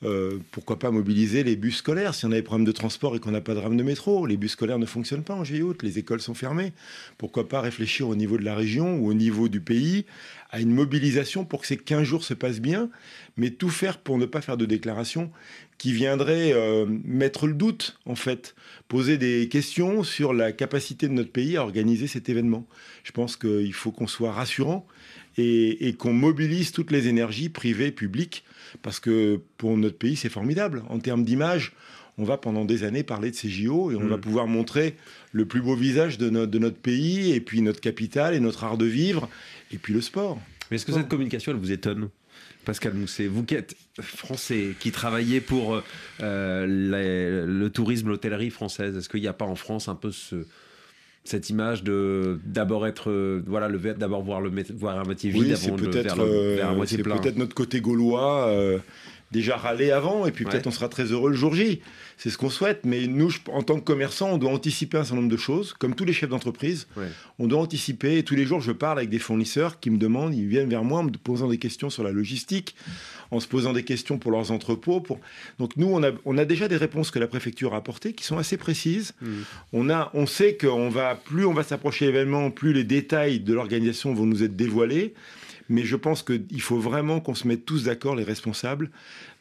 euh, 0.03 0.39
pourquoi 0.51 0.77
pas 0.77 0.91
mobiliser 0.91 1.43
les 1.43 1.55
bus 1.55 1.77
scolaires 1.77 2.13
si 2.13 2.25
on 2.25 2.31
a 2.31 2.36
des 2.36 2.41
problèmes 2.41 2.65
de 2.65 2.72
transport 2.72 3.15
et 3.15 3.19
qu'on 3.19 3.31
n'a 3.31 3.41
pas 3.41 3.53
de 3.53 3.60
rame 3.60 3.77
de 3.77 3.84
métro 3.84 4.25
Les 4.25 4.36
bus 4.36 4.51
scolaires 4.51 4.77
ne 4.77 4.86
fonctionnent 4.86 5.24
pas 5.24 5.34
en 5.34 5.43
juillet 5.43 5.63
les 5.81 6.00
écoles 6.00 6.22
sont 6.22 6.34
fermées. 6.34 6.74
Pourquoi 7.17 7.48
pas 7.48 7.62
réfléchir 7.62 8.10
au 8.10 8.15
niveau 8.15 8.38
de 8.38 8.43
la 8.43 8.55
région 8.55 8.98
ou 8.98 9.07
au 9.07 9.13
niveau 9.13 9.48
du 9.48 9.62
pays 9.62 10.05
à 10.55 10.62
une 10.62 10.74
mobilisation 10.74 11.43
pour 11.43 11.59
que 11.59 11.67
ces 11.67 11.75
15 11.75 12.03
jours 12.03 12.24
se 12.24 12.33
passent 12.33 12.62
bien, 12.62 12.89
mais 13.35 13.50
tout 13.50 13.69
faire 13.69 13.97
pour 13.97 14.17
ne 14.17 14.25
pas 14.25 14.39
faire 14.39 14.55
de 14.55 14.65
déclarations 14.65 15.29
qui 15.77 15.91
viendraient 15.91 16.53
euh, 16.53 16.85
mettre 17.03 17.45
le 17.45 17.53
doute, 17.53 18.00
en 18.05 18.15
fait, 18.15 18.55
poser 18.88 19.17
des 19.17 19.50
questions 19.50 20.01
sur 20.03 20.33
la 20.33 20.53
capacité 20.53 21.09
de 21.09 21.13
notre 21.13 21.33
pays 21.33 21.57
à 21.57 21.62
organiser 21.62 22.07
cet 22.07 22.29
événement. 22.29 22.65
Je 23.03 23.12
pense 23.12 23.35
qu'il 23.35 23.74
faut 23.74 23.91
qu'on 23.91 24.07
soit 24.07 24.31
rassurant 24.31 24.88
et, 25.35 25.89
et 25.89 25.93
qu'on 25.95 26.13
mobilise 26.13 26.71
toutes 26.71 26.91
les 26.91 27.09
énergies 27.09 27.50
privées, 27.50 27.91
publiques, 27.91 28.45
parce 28.81 29.01
que 29.01 29.41
pour 29.57 29.75
notre 29.75 29.97
pays, 29.97 30.15
c'est 30.15 30.29
formidable. 30.29 30.83
En 30.88 31.00
termes 31.00 31.25
d'image, 31.25 31.74
on 32.17 32.24
va 32.24 32.38
pendant 32.38 32.65
des 32.65 32.84
années 32.84 33.03
parler 33.03 33.31
de 33.31 33.36
ces 33.36 33.50
JO 33.50 33.91
et 33.91 33.95
on 33.95 34.07
va 34.07 34.17
mm. 34.17 34.22
pouvoir 34.22 34.48
montrer 34.48 34.95
le 35.31 35.45
plus 35.45 35.62
beau 35.62 35.75
visage 35.75 36.17
de 36.17 36.29
notre, 36.29 36.51
de 36.51 36.60
notre 36.60 36.77
pays, 36.77 37.34
et 37.34 37.41
puis 37.41 37.62
notre 37.62 37.81
capitale, 37.81 38.34
et 38.34 38.39
notre 38.39 38.63
art 38.63 38.77
de 38.77 38.86
vivre, 38.86 39.29
et 39.72 39.77
puis 39.77 39.93
le 39.93 40.01
sport. 40.01 40.39
Mais 40.69 40.75
est-ce 40.75 40.86
que 40.86 40.93
cette 40.93 41.10
communication, 41.10 41.51
elle 41.51 41.60
vous 41.60 41.72
étonne 41.72 42.10
Pascal 42.63 42.95
Mousset, 42.95 43.27
vous 43.27 43.43
qui 43.43 43.55
êtes 43.55 43.75
français, 44.01 44.75
qui 44.79 44.91
travaillez 44.91 45.39
pour 45.39 45.81
euh, 46.22 46.65
le 46.67 47.69
tourisme, 47.69 48.07
l'hôtellerie 48.10 48.50
française, 48.50 48.98
est-ce 48.98 49.07
qu'il 49.07 49.22
n'y 49.22 49.27
a 49.27 49.34
pas 49.34 49.45
en 49.45 49.55
France 49.55 49.88
un 49.88 49.95
peu 49.95 50.12
ce, 50.12 50.45
cette 51.25 51.50
image 51.50 51.84
de 51.84 52.39
d'abord 52.45 52.88
être 52.88 53.10
euh, 53.10 53.43
voilà 53.48 53.67
le 53.67 53.79
d'abord 53.79 54.22
voir 54.22 54.41
le 54.41 54.51
voir 54.75 55.00
à 55.00 55.03
moitié 55.03 55.31
vide 55.31 55.53
avant 55.53 55.75
de 55.75 55.89
vers, 55.89 56.15
le, 56.15 56.55
vers 56.55 56.75
moitié 56.75 57.00
plein? 57.00 57.15
C'est 57.15 57.22
peut-être 57.24 57.38
notre 57.38 57.55
côté 57.55 57.81
gaulois. 57.81 58.48
Euh, 58.48 58.77
déjà 59.36 59.58
râler 59.58 59.92
avant, 59.92 60.25
et 60.25 60.32
puis 60.32 60.46
peut-être 60.46 60.68
on 60.68 60.72
sera 60.72 60.89
très 60.89 61.06
heureux 61.12 61.30
le 61.30 61.36
jour 61.36 61.54
J. 61.54 61.82
C'est 62.18 62.30
ce 62.30 62.38
qu'on 62.38 62.50
souhaite. 62.50 62.82
Mais 62.86 63.08
nous, 63.08 63.30
en 63.51 63.62
tant 63.62 63.75
que 63.75 63.84
commerçants, 63.84 64.30
on 64.32 64.38
doit 64.38 64.51
anticiper 64.51 64.98
un 64.98 65.04
certain 65.04 65.18
nombre 65.18 65.32
de 65.32 65.38
choses, 65.38 65.74
comme 65.74 65.96
tous 65.96 66.06
les 66.06 66.13
chefs 66.13 66.30
d'entreprise. 66.30 66.88
On 67.39 67.48
doit 67.48 67.60
anticiper. 67.60 68.18
Et 68.18 68.24
tous 68.24 68.36
les 68.36 68.46
jours, 68.46 68.62
je 68.62 68.72
parle 68.72 68.98
avec 68.98 69.10
des 69.10 69.20
fournisseurs 69.20 69.80
qui 69.80 69.89
me 69.89 69.98
demandent, 69.98 70.34
ils 70.34 70.48
viennent 70.48 70.70
vers 70.70 70.84
moi 70.84 71.00
en 71.00 71.04
me 71.04 71.12
posant 71.12 71.50
des 71.50 71.58
questions 71.58 71.89
sur 71.89 72.04
la 72.04 72.12
logistique, 72.12 72.75
en 73.32 73.39
se 73.39 73.48
posant 73.48 73.74
des 73.74 73.84
questions 73.84 74.18
pour 74.18 74.32
leurs 74.32 74.51
entrepôts. 74.51 75.01
Pour... 75.01 75.20
Donc 75.60 75.75
nous, 75.75 75.88
on 75.88 76.01
a, 76.04 76.12
on 76.24 76.38
a 76.38 76.46
déjà 76.46 76.68
des 76.68 76.77
réponses 76.77 77.12
que 77.12 77.20
la 77.20 77.27
préfecture 77.27 77.74
a 77.74 77.77
apportées 77.77 78.13
qui 78.13 78.24
sont 78.24 78.38
assez 78.38 78.58
précises. 78.58 79.13
Hmm. 79.22 79.42
On, 79.74 79.89
a, 79.89 80.10
on 80.13 80.25
sait 80.25 80.58
va, 80.92 81.15
plus 81.15 81.46
on 81.46 81.54
va 81.54 81.63
s'approcher 81.63 82.06
l'événement, 82.06 82.50
plus 82.50 82.72
les 82.72 82.86
détails 82.86 83.39
de 83.42 83.54
l'organisation 83.54 84.13
vont 84.13 84.25
nous 84.25 84.44
être 84.44 84.56
dévoilés. 84.56 85.13
Mais 85.69 85.84
je 85.84 85.95
pense 85.95 86.24
qu'il 86.24 86.62
faut 86.62 86.79
vraiment 86.79 87.19
qu'on 87.19 87.36
se 87.36 87.48
mette 87.48 87.65
tous 87.65 87.84
d'accord, 87.84 88.15
les 88.15 88.24
responsables 88.24 88.91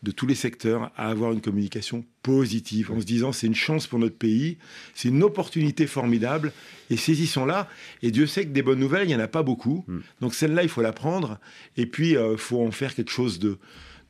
de 0.02 0.10
tous 0.10 0.26
les 0.26 0.34
secteurs, 0.34 0.90
à 0.96 1.08
avoir 1.08 1.32
une 1.32 1.40
communication 1.40 2.04
positive, 2.22 2.90
en 2.92 3.00
se 3.00 3.06
disant 3.06 3.32
c'est 3.32 3.46
une 3.46 3.54
chance 3.54 3.86
pour 3.86 3.98
notre 3.98 4.16
pays, 4.16 4.58
c'est 4.94 5.08
une 5.08 5.22
opportunité 5.22 5.86
formidable, 5.86 6.52
et 6.90 6.96
saisissons-la. 6.96 7.68
Et 8.02 8.10
Dieu 8.10 8.26
sait 8.26 8.44
que 8.44 8.50
des 8.50 8.62
bonnes 8.62 8.80
nouvelles, 8.80 9.04
il 9.04 9.08
n'y 9.08 9.16
en 9.16 9.20
a 9.20 9.28
pas 9.28 9.42
beaucoup. 9.42 9.84
Hmm. 9.86 10.00
Donc 10.20 10.34
celle-là, 10.34 10.62
il 10.62 10.68
faut 10.68 10.82
la 10.82 10.92
prendre, 10.92 11.38
et 11.76 11.86
puis 11.86 12.10
il 12.10 12.16
euh, 12.16 12.36
faut 12.36 12.64
en 12.64 12.70
faire 12.70 12.94
quelque 12.94 13.10
chose 13.10 13.38
de, 13.38 13.58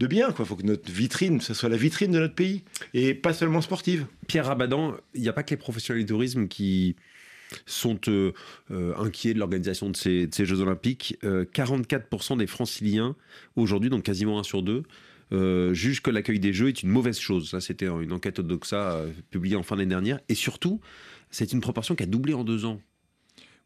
de 0.00 0.06
bien. 0.06 0.34
Il 0.36 0.44
faut 0.44 0.56
que 0.56 0.66
notre 0.66 0.90
vitrine, 0.90 1.40
ce 1.40 1.54
soit 1.54 1.68
la 1.68 1.76
vitrine 1.76 2.12
de 2.12 2.20
notre 2.20 2.34
pays, 2.34 2.62
et 2.92 3.14
pas 3.14 3.32
seulement 3.32 3.60
sportive. 3.60 4.06
Pierre 4.26 4.46
Rabadan, 4.46 4.94
il 5.14 5.22
n'y 5.22 5.28
a 5.28 5.32
pas 5.32 5.42
que 5.42 5.50
les 5.50 5.56
professionnels 5.56 6.04
du 6.04 6.08
tourisme 6.08 6.48
qui 6.48 6.96
sont 7.66 8.00
euh, 8.08 8.32
euh, 8.70 8.94
inquiets 8.96 9.34
de 9.34 9.38
l'organisation 9.38 9.90
de 9.90 9.96
ces, 9.96 10.28
Jeux 10.44 10.60
Olympiques. 10.60 11.18
44% 11.22 12.38
des 12.38 12.46
franciliens, 12.46 13.16
aujourd'hui, 13.56 13.90
donc 13.90 14.02
quasiment 14.02 14.38
un 14.38 14.42
sur 14.42 14.62
deux, 14.62 14.82
euh, 15.32 15.72
jugent 15.74 16.02
que 16.02 16.10
l'accueil 16.10 16.40
des 16.40 16.52
Jeux 16.52 16.68
est 16.68 16.82
une 16.82 16.90
mauvaise 16.90 17.18
chose. 17.18 17.56
C'était 17.60 17.86
une 17.86 18.12
enquête 18.12 18.38
Odoxa 18.38 19.02
publiée 19.30 19.56
en 19.56 19.62
fin 19.62 19.76
d'année 19.76 19.88
dernière. 19.88 20.20
Et 20.28 20.34
surtout, 20.34 20.80
c'est 21.30 21.52
une 21.52 21.60
proportion 21.60 21.94
qui 21.94 22.02
a 22.02 22.06
doublé 22.06 22.34
en 22.34 22.44
deux 22.44 22.64
ans. 22.64 22.80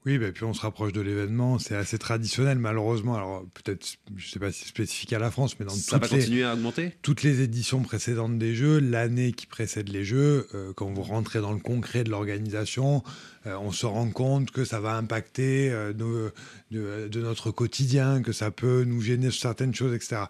Oui, 0.08 0.16
bah, 0.16 0.32
puis 0.32 0.44
on 0.44 0.54
se 0.54 0.62
rapproche 0.62 0.94
de 0.94 1.02
l'événement. 1.02 1.58
C'est 1.58 1.76
assez 1.76 1.98
traditionnel, 1.98 2.58
malheureusement. 2.58 3.14
Alors, 3.14 3.44
peut-être, 3.52 3.86
je 4.16 4.26
ne 4.26 4.30
sais 4.30 4.38
pas 4.38 4.50
si 4.50 4.60
c'est 4.60 4.68
spécifique 4.68 5.12
à 5.12 5.18
la 5.18 5.30
France, 5.30 5.60
mais 5.60 5.66
dans 5.66 5.72
Ça 5.72 5.98
va 5.98 6.08
continuer 6.08 6.44
à 6.44 6.54
augmenter? 6.54 6.94
Toutes 7.02 7.22
les 7.22 7.42
éditions 7.42 7.82
précédentes 7.82 8.38
des 8.38 8.54
Jeux, 8.54 8.78
l'année 8.78 9.32
qui 9.32 9.46
précède 9.46 9.90
les 9.90 10.04
Jeux, 10.04 10.48
euh, 10.54 10.72
quand 10.74 10.90
vous 10.90 11.02
rentrez 11.02 11.42
dans 11.42 11.52
le 11.52 11.58
concret 11.58 12.04
de 12.04 12.10
l'organisation, 12.10 13.04
euh, 13.46 13.54
on 13.60 13.70
se 13.70 13.84
rend 13.84 14.08
compte 14.08 14.50
que 14.50 14.64
ça 14.64 14.80
va 14.80 14.96
impacter 14.96 15.70
euh, 15.70 15.92
de, 15.92 16.32
de, 16.70 17.20
notre 17.20 17.50
quotidien, 17.50 18.22
que 18.22 18.32
ça 18.32 18.50
peut 18.50 18.84
nous 18.84 19.02
gêner 19.02 19.30
sur 19.30 19.42
certaines 19.42 19.74
choses, 19.74 19.92
etc 19.92 20.22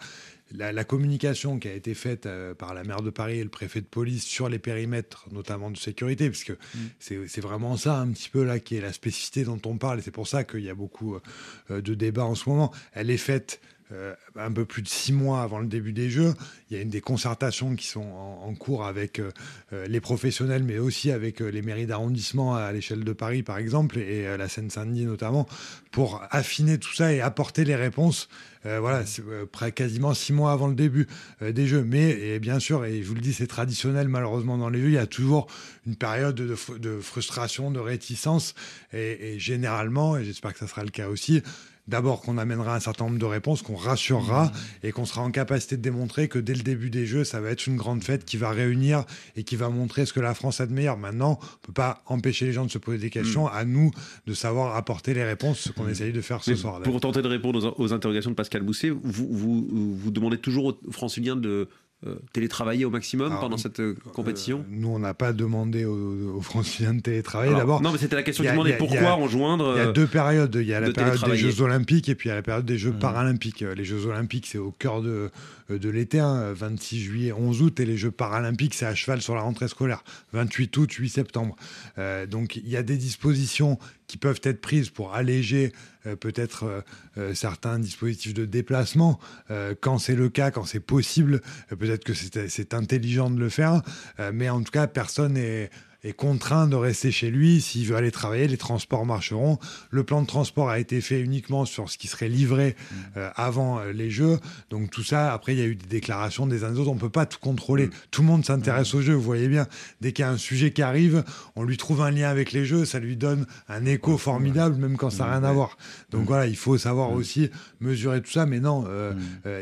la, 0.52 0.84
communication 0.84 1.58
qui 1.58 1.68
a 1.68 1.74
été 1.74 1.94
faite 1.94 2.26
euh, 2.26 2.54
par 2.54 2.74
la 2.74 2.84
maire 2.84 3.02
de 3.02 3.10
Paris 3.10 3.38
et 3.38 3.44
le 3.44 3.50
préfet 3.50 3.80
de 3.80 3.86
police 3.86 4.24
sur 4.24 4.48
les 4.48 4.58
périmètres, 4.58 5.26
notamment 5.30 5.70
de 5.70 5.76
sécurité, 5.76 6.30
parce 6.30 6.44
que 6.44 6.52
mm. 6.52 7.26
c'est 7.26 7.40
vraiment 7.40 7.76
ça 7.76 7.98
un 7.98 8.08
petit 8.08 8.30
peu 8.30 8.44
là 8.44 8.58
qui 8.58 8.76
est 8.76 8.80
la 8.80 8.92
spécificité 8.92 9.44
dont 9.44 9.60
on 9.66 9.76
parle, 9.78 9.98
et 9.98 10.02
c'est 10.02 10.10
pour 10.10 10.28
ça 10.28 10.44
qu'il 10.44 10.62
y 10.62 10.70
a 10.70 10.74
beaucoup 10.74 11.16
euh, 11.70 11.80
de 11.80 11.94
débats 11.94 12.24
en 12.24 12.34
ce 12.34 12.48
moment. 12.48 12.72
Elle 12.92 13.10
est 13.10 13.16
faite 13.16 13.60
euh, 13.92 14.14
un 14.36 14.52
peu 14.52 14.64
plus 14.64 14.82
de 14.82 14.88
six 14.88 15.12
mois 15.12 15.42
avant 15.42 15.58
le 15.58 15.66
début 15.66 15.92
des 15.92 16.10
Jeux. 16.10 16.34
Il 16.70 16.76
y 16.76 16.80
a 16.80 16.82
une 16.82 16.90
des 16.90 17.00
concertations 17.00 17.74
qui 17.74 17.86
sont 17.86 18.00
en, 18.02 18.54
cours 18.54 18.84
avec 18.84 19.20
les 19.72 20.00
professionnels, 20.00 20.64
mais 20.64 20.78
aussi 20.78 21.10
avec 21.10 21.40
les 21.40 21.62
mairies 21.62 21.86
d'arrondissement 21.86 22.56
à 22.56 22.72
l'échelle 22.72 23.04
de 23.04 23.12
Paris, 23.12 23.42
par 23.42 23.58
exemple, 23.58 23.98
et 23.98 24.36
la 24.36 24.48
Seine-Saint-Denis 24.48 25.04
notamment, 25.04 25.46
pour 25.92 26.22
affiner 26.30 26.78
tout 26.78 26.92
ça 26.94 27.12
et 27.12 27.20
apporter 27.20 27.64
les 27.64 27.76
réponses 27.76 28.28
euh, 28.66 28.80
voilà, 28.80 29.04
euh, 29.20 29.46
près 29.46 29.70
quasiment 29.72 30.14
six 30.14 30.32
mois 30.32 30.52
avant 30.52 30.66
le 30.66 30.74
début 30.74 31.06
euh, 31.42 31.52
des 31.52 31.66
Jeux. 31.66 31.84
Mais 31.84 32.10
et 32.10 32.38
bien 32.40 32.58
sûr, 32.58 32.84
et 32.84 33.02
je 33.02 33.08
vous 33.08 33.14
le 33.14 33.20
dis, 33.20 33.32
c'est 33.32 33.46
traditionnel 33.46 34.08
malheureusement 34.08 34.58
dans 34.58 34.68
les 34.68 34.80
Jeux, 34.80 34.88
il 34.88 34.94
y 34.94 34.98
a 34.98 35.06
toujours 35.06 35.46
une 35.86 35.96
période 35.96 36.34
de, 36.34 37.00
frustration, 37.00 37.70
de 37.70 37.78
réticence. 37.78 38.54
Et, 38.92 39.34
et 39.34 39.38
généralement, 39.38 40.16
et 40.16 40.24
j'espère 40.24 40.52
que 40.52 40.58
ça 40.58 40.66
sera 40.66 40.82
le 40.82 40.90
cas 40.90 41.08
aussi, 41.08 41.42
D'abord 41.88 42.20
qu'on 42.20 42.38
amènera 42.38 42.76
un 42.76 42.80
certain 42.80 43.06
nombre 43.06 43.18
de 43.18 43.24
réponses, 43.24 43.62
qu'on 43.62 43.74
rassurera 43.74 44.44
mmh. 44.44 44.86
et 44.86 44.92
qu'on 44.92 45.06
sera 45.06 45.22
en 45.22 45.30
capacité 45.30 45.76
de 45.76 45.82
démontrer 45.82 46.28
que 46.28 46.38
dès 46.38 46.54
le 46.54 46.62
début 46.62 46.90
des 46.90 47.06
Jeux, 47.06 47.24
ça 47.24 47.40
va 47.40 47.50
être 47.50 47.66
une 47.66 47.76
grande 47.76 48.04
fête 48.04 48.24
qui 48.24 48.36
va 48.36 48.50
réunir 48.50 49.04
et 49.36 49.42
qui 49.42 49.56
va 49.56 49.70
montrer 49.70 50.04
ce 50.04 50.12
que 50.12 50.20
la 50.20 50.34
France 50.34 50.60
a 50.60 50.66
de 50.66 50.72
meilleur. 50.72 50.98
Maintenant, 50.98 51.38
on 51.40 51.44
ne 51.44 51.66
peut 51.66 51.72
pas 51.72 52.02
empêcher 52.06 52.44
les 52.44 52.52
gens 52.52 52.66
de 52.66 52.70
se 52.70 52.78
poser 52.78 52.98
des 52.98 53.10
questions, 53.10 53.46
mmh. 53.46 53.52
à 53.54 53.64
nous 53.64 53.90
de 54.26 54.34
savoir 54.34 54.76
apporter 54.76 55.14
les 55.14 55.24
réponses, 55.24 55.60
ce 55.60 55.72
qu'on 55.72 55.84
mmh. 55.84 55.90
essaye 55.90 56.12
de 56.12 56.20
faire 56.20 56.44
ce 56.44 56.54
soir. 56.54 56.80
Pour 56.82 57.00
tenter 57.00 57.22
de 57.22 57.28
répondre 57.28 57.74
aux, 57.78 57.92
interrogations 57.92 58.30
de 58.30 58.36
Pascal 58.36 58.62
Bousset, 58.62 58.90
vous, 58.90 59.28
vous, 59.30 59.96
vous 59.96 60.10
demandez 60.10 60.38
toujours 60.38 60.66
aux 60.66 60.92
franciliens 60.92 61.36
de 61.36 61.68
euh, 62.06 62.14
télétravailler 62.32 62.84
au 62.84 62.90
maximum 62.90 63.36
pendant 63.40 63.56
cette 63.56 63.80
euh, 63.80 63.96
compétition 64.14 64.60
euh, 64.60 64.70
Nous, 64.70 64.86
on 64.86 65.00
n'a 65.00 65.14
pas 65.14 65.32
demandé 65.32 65.84
aux, 65.84 66.40
Franciliens 66.42 66.94
de 66.94 67.00
télétravailler. 67.00 67.56
D'abord, 67.56 67.82
non, 67.82 67.90
mais 67.90 67.98
c'était 67.98 68.14
la 68.14 68.22
question 68.22 68.44
que 68.44 68.48
je 68.48 68.54
demandais. 68.54 68.76
Pourquoi 68.76 69.14
rejoindre 69.14 69.74
Il 69.74 69.78
y 69.78 69.88
a 69.88 69.90
deux 69.90 70.06
périodes. 70.06 70.54
Il 70.54 70.68
y 70.68 70.74
a 70.74 70.78
la 70.78 70.92
période 70.92 71.20
des 71.24 71.36
Jeux 71.36 71.60
Olympiques 71.60 72.08
et 72.08 72.14
puis 72.14 72.28
il 72.28 72.30
y 72.30 72.32
a 72.32 72.36
la 72.36 72.42
période 72.42 72.64
des 72.64 72.78
Jeux 72.78 72.92
mmh. 72.92 73.00
Paralympiques. 73.00 73.64
Les 73.76 73.84
Jeux 73.84 74.06
Olympiques, 74.06 74.46
c'est 74.46 74.58
au 74.58 74.70
cœur 74.70 75.02
de, 75.02 75.30
de 75.70 75.88
l'été, 75.90 76.20
26 76.20 76.62
hein, 76.62 77.00
juillet, 77.00 77.32
11 77.32 77.62
août, 77.62 77.80
et 77.80 77.84
les 77.84 77.96
Jeux 77.96 78.12
Paralympiques, 78.12 78.74
c'est 78.74 78.86
à 78.86 78.94
cheval 78.94 79.20
sur 79.20 79.34
la 79.34 79.40
rentrée 79.40 79.66
scolaire, 79.66 80.04
28 80.34 80.76
août, 80.76 80.92
8 80.92 81.08
septembre. 81.08 81.56
donc, 82.30 82.54
il 82.54 82.68
y 82.68 82.76
a 82.76 82.84
des 82.84 82.96
dispositions 82.96 83.76
qui 84.08 84.16
peuvent 84.16 84.40
être 84.42 84.60
prises 84.60 84.90
pour 84.90 85.14
alléger 85.14 85.72
euh, 86.06 86.16
peut-être 86.16 86.64
euh, 86.64 86.80
euh, 87.18 87.34
certains 87.34 87.78
dispositifs 87.78 88.34
de 88.34 88.44
déplacement. 88.44 89.20
quand 89.80 89.98
c'est 89.98 90.16
le 90.16 90.28
cas, 90.28 90.50
quand 90.50 90.64
c'est 90.64 90.80
possible, 90.80 91.40
peut-être 91.78 92.04
que 92.04 92.14
c'est 92.14 92.74
intelligent 92.74 93.30
de 93.30 93.38
le 93.38 93.48
faire. 93.48 93.82
mais 94.32 94.48
en 94.48 94.62
tout 94.62 94.72
cas, 94.72 94.86
personne 94.86 95.34
n'est 95.34 95.70
est 96.04 96.12
contraint 96.12 96.68
de 96.68 96.76
rester 96.76 97.10
chez 97.10 97.30
lui. 97.30 97.60
S'il 97.60 97.86
veut 97.86 97.96
aller 97.96 98.12
travailler, 98.12 98.46
les 98.46 98.56
transports 98.56 99.04
marcheront. 99.04 99.58
Le 99.90 100.04
plan 100.04 100.22
de 100.22 100.26
transport 100.26 100.70
a 100.70 100.78
été 100.78 101.00
fait 101.00 101.20
uniquement 101.20 101.64
sur 101.64 101.90
ce 101.90 101.98
qui 101.98 102.06
serait 102.06 102.28
livré 102.28 102.76
mmh. 102.78 102.94
euh, 103.16 103.30
avant 103.34 103.80
euh, 103.80 103.92
les 103.92 104.10
Jeux. 104.10 104.38
Donc 104.70 104.90
tout 104.90 105.02
ça, 105.02 105.32
après, 105.32 105.54
il 105.54 105.58
y 105.58 105.62
a 105.62 105.66
eu 105.66 105.74
des 105.74 105.86
déclarations 105.86 106.46
des 106.46 106.62
uns 106.62 106.70
des 106.70 106.78
autres. 106.78 106.90
On 106.90 106.94
ne 106.94 107.00
peut 107.00 107.10
pas 107.10 107.26
tout 107.26 107.40
contrôler. 107.40 107.86
Mmh. 107.86 107.92
Tout 108.12 108.22
le 108.22 108.28
monde 108.28 108.44
s'intéresse 108.44 108.94
mmh. 108.94 108.96
aux 108.96 109.00
Jeux, 109.00 109.14
vous 109.14 109.22
voyez 109.22 109.48
bien. 109.48 109.66
Dès 110.00 110.12
qu'il 110.12 110.22
y 110.22 110.26
a 110.26 110.30
un 110.30 110.38
sujet 110.38 110.72
qui 110.72 110.82
arrive, 110.82 111.24
on 111.56 111.64
lui 111.64 111.76
trouve 111.76 112.02
un 112.02 112.10
lien 112.10 112.28
avec 112.28 112.52
les 112.52 112.64
Jeux. 112.64 112.84
Ça 112.84 113.00
lui 113.00 113.16
donne 113.16 113.46
un 113.68 113.84
écho 113.84 114.18
formidable, 114.18 114.76
même 114.76 114.96
quand 114.96 115.10
ça 115.10 115.24
n'a 115.24 115.32
rien 115.32 115.44
à 115.44 115.52
voir. 115.52 115.76
Donc 116.10 116.26
voilà, 116.26 116.46
il 116.46 116.56
faut 116.56 116.78
savoir 116.78 117.10
aussi 117.12 117.50
mesurer 117.80 118.22
tout 118.22 118.30
ça. 118.30 118.46
Mais 118.46 118.60
non, 118.60 118.84
euh, 118.86 119.14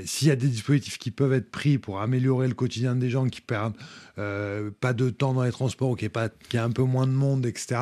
s'il 0.04 0.28
y 0.28 0.30
a 0.30 0.36
des 0.36 0.48
dispositifs 0.48 0.98
qui 0.98 1.10
peuvent 1.10 1.32
être 1.32 1.50
pris 1.50 1.78
pour 1.78 2.00
améliorer 2.00 2.46
le 2.46 2.54
quotidien 2.54 2.94
des 2.94 3.08
gens 3.08 3.26
qui 3.26 3.40
perdent 3.40 3.76
euh, 4.18 4.70
pas 4.80 4.94
de 4.94 5.10
temps 5.10 5.34
dans 5.34 5.42
les 5.42 5.50
transports, 5.50 5.94
qu'il 5.94 6.10
y, 6.54 6.56
a 6.56 6.64
un 6.64 6.70
peu 6.70 6.82
moins 6.82 7.06
de 7.06 7.12
monde, 7.12 7.44
etc., 7.44 7.76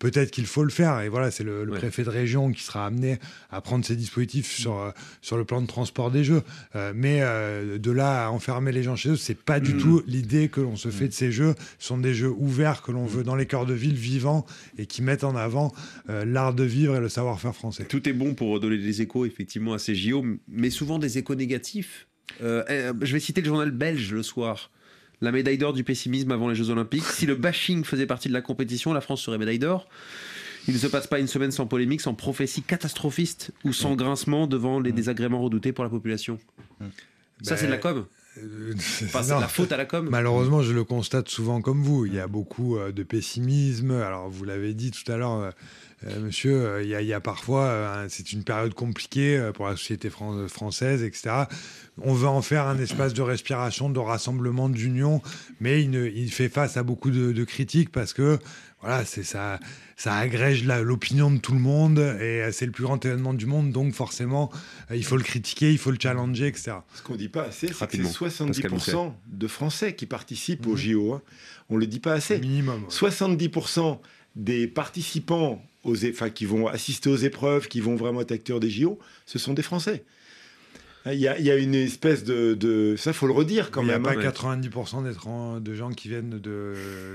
peut-être 0.00 0.32
qu'il 0.32 0.46
faut 0.46 0.64
le 0.64 0.70
faire. 0.70 1.00
Et 1.02 1.08
voilà, 1.08 1.30
c'est 1.30 1.44
le, 1.44 1.66
préfet 1.66 2.02
de 2.02 2.10
région 2.10 2.50
qui 2.50 2.62
sera 2.62 2.86
amené 2.86 3.18
à 3.50 3.60
prendre 3.60 3.84
ces 3.84 3.94
dispositifs 3.94 4.58
sur, 4.58 4.76
euh, 4.76 4.90
sur 5.22 5.36
le 5.36 5.44
plan 5.44 5.62
de 5.62 5.68
transport 5.68 6.10
des 6.10 6.24
Jeux. 6.24 6.42
Euh, 6.74 6.92
mais 6.96 7.20
de 7.78 7.90
là 7.92 8.26
à 8.26 8.30
enfermer 8.30 8.72
les 8.72 8.82
gens 8.82 8.96
chez 8.96 9.10
eux, 9.10 9.16
c'est 9.16 9.38
pas 9.38 9.60
du 9.60 9.76
tout 9.76 10.02
l'idée 10.06 10.48
que 10.48 10.60
l'on 10.60 10.74
se 10.74 10.88
fait 10.88 11.04
mm. 11.04 11.08
de 11.08 11.12
ces 11.12 11.32
Jeux. 11.32 11.54
Ce 11.78 11.86
sont 11.86 11.98
des 11.98 12.14
Jeux 12.14 12.32
ouverts 12.36 12.82
que 12.82 12.90
l'on 12.90 13.06
veut 13.06 13.22
dans 13.22 13.36
les 13.36 13.46
cœurs 13.46 13.66
de 13.66 13.74
ville, 13.74 13.94
vivants, 13.94 14.46
et 14.78 14.86
qui 14.86 15.02
mettent 15.02 15.24
en 15.24 15.36
avant 15.36 15.72
l'art 16.08 16.54
de 16.54 16.64
vivre 16.64 16.96
et 16.96 17.00
le 17.00 17.08
savoir-faire 17.08 17.54
français. 17.54 17.84
Tout 17.84 18.08
est 18.08 18.12
bon 18.12 18.34
pour 18.34 18.58
donner 18.58 18.78
des 18.78 19.00
échos, 19.02 19.26
effectivement, 19.26 19.74
à 19.74 19.78
ces 19.78 19.94
JO, 19.94 20.24
mais 20.48 20.70
souvent 20.70 20.98
des 20.98 21.18
échos 21.18 21.36
négatifs. 21.36 22.08
je 22.40 23.12
vais 23.12 23.20
citer 23.20 23.40
le 23.40 23.46
journal 23.46 23.70
belge 23.70 24.12
le 24.12 24.22
soir 24.24 24.70
la 25.20 25.32
médaille 25.32 25.58
d'or 25.58 25.72
du 25.72 25.84
pessimisme 25.84 26.30
avant 26.32 26.48
les 26.48 26.54
Jeux 26.54 26.70
Olympiques. 26.70 27.04
Si 27.04 27.26
le 27.26 27.34
bashing 27.34 27.84
faisait 27.84 28.06
partie 28.06 28.28
de 28.28 28.34
la 28.34 28.42
compétition, 28.42 28.92
la 28.92 29.00
France 29.00 29.22
serait 29.22 29.38
médaille 29.38 29.58
d'or. 29.58 29.88
Il 30.68 30.74
ne 30.74 30.78
se 30.78 30.86
passe 30.86 31.06
pas 31.06 31.18
une 31.18 31.26
semaine 31.26 31.50
sans 31.50 31.66
polémique, 31.66 32.02
sans 32.02 32.14
prophétie 32.14 32.62
catastrophiste 32.62 33.52
ou 33.64 33.72
sans 33.72 33.94
grincement 33.94 34.46
devant 34.46 34.80
les 34.80 34.92
désagréments 34.92 35.40
redoutés 35.40 35.72
pour 35.72 35.82
la 35.82 35.90
population. 35.90 36.38
Ça, 37.42 37.56
c'est 37.56 37.66
de 37.66 37.70
la 37.70 37.78
com. 37.78 38.04
Euh, 38.36 38.74
c'est 38.78 39.12
la 39.28 39.48
faute 39.48 39.72
à 39.72 39.76
la 39.76 39.86
com. 39.86 40.08
Malheureusement, 40.10 40.62
je 40.62 40.72
le 40.72 40.84
constate 40.84 41.28
souvent 41.28 41.60
comme 41.60 41.82
vous. 41.82 42.06
Il 42.06 42.14
y 42.14 42.20
a 42.20 42.26
beaucoup 42.26 42.76
euh, 42.76 42.92
de 42.92 43.02
pessimisme. 43.02 43.92
Alors, 43.92 44.28
vous 44.28 44.44
l'avez 44.44 44.74
dit 44.74 44.90
tout 44.90 45.10
à 45.10 45.16
l'heure, 45.16 45.40
euh, 45.40 45.50
monsieur, 46.20 46.82
il 46.82 46.88
y, 46.88 47.12
a, 47.12 47.20
parfois, 47.20 48.06
c'est 48.08 48.32
une 48.32 48.44
période 48.44 48.74
compliquée 48.74 49.50
pour 49.54 49.66
la 49.66 49.76
société 49.76 50.10
française, 50.10 51.02
etc 51.02 51.46
on 52.02 52.14
veut 52.14 52.28
en 52.28 52.42
faire 52.42 52.66
un 52.66 52.78
espace 52.78 53.14
de 53.14 53.22
respiration, 53.22 53.90
de 53.90 53.98
rassemblement, 53.98 54.68
d'union, 54.68 55.22
mais 55.60 55.82
il, 55.82 56.32
fait 56.32 56.48
face 56.48 56.76
à 56.76 56.82
beaucoup 56.82 57.10
de, 57.10 57.44
critiques 57.44 57.90
parce 57.90 58.12
que 58.12 58.38
voilà, 58.80 59.04
c'est 59.04 59.24
ça, 59.24 59.58
ça 59.96 60.14
agrège 60.14 60.64
l'opinion 60.64 61.30
de 61.30 61.38
tout 61.38 61.52
le 61.52 61.58
monde 61.58 61.98
et 61.98 62.48
c'est 62.52 62.66
le 62.66 62.72
plus 62.72 62.84
grand 62.84 63.04
événement 63.04 63.34
du 63.34 63.46
monde, 63.46 63.72
donc 63.72 63.92
forcément, 63.92 64.50
il 64.94 65.04
faut 65.04 65.16
le 65.16 65.24
critiquer, 65.24 65.72
il 65.72 65.78
faut 65.78 65.90
le 65.90 65.98
challenger, 66.00 66.46
etc. 66.46 66.72
Ce 66.94 67.02
qu'on 67.02 67.16
dit 67.16 67.28
pas 67.28 67.44
assez, 67.44 67.68
c'est 67.68 67.86
que 67.88 67.96
c'est 67.96 68.02
70% 68.02 69.12
de 69.26 69.46
Français 69.48 69.94
qui 69.94 70.06
participent 70.06 70.66
au 70.66 70.76
JO. 70.76 71.14
Hein. 71.14 71.22
On 71.70 71.76
le 71.76 71.86
dit 71.86 72.00
pas 72.00 72.12
assez. 72.12 72.38
Minimum. 72.38 72.84
70% 72.88 73.98
des 74.36 74.68
participants 74.68 75.60
aux, 75.88 76.30
qui 76.30 76.44
vont 76.46 76.66
assister 76.68 77.08
aux 77.10 77.16
épreuves, 77.16 77.68
qui 77.68 77.80
vont 77.80 77.96
vraiment 77.96 78.20
être 78.20 78.32
acteurs 78.32 78.60
des 78.60 78.70
JO, 78.70 78.98
ce 79.26 79.38
sont 79.38 79.54
des 79.54 79.62
Français. 79.62 80.04
Il 81.10 81.14
y, 81.18 81.28
a, 81.28 81.38
il 81.38 81.44
y 81.46 81.50
a 81.50 81.56
une 81.56 81.74
espèce 81.76 82.22
de, 82.22 82.52
de... 82.52 82.94
ça 82.98 83.14
faut 83.14 83.26
le 83.26 83.32
redire 83.32 83.70
quand 83.70 83.80
Il 83.80 83.86
n'y 83.86 83.92
a 83.92 83.98
même. 83.98 84.02
pas 84.02 84.20
hein. 84.20 84.30
90% 84.30 85.04
d'étran- 85.04 85.58
de 85.58 85.74
gens 85.74 85.88
qui 85.90 86.08
viennent 86.08 86.38
de, 86.38 86.74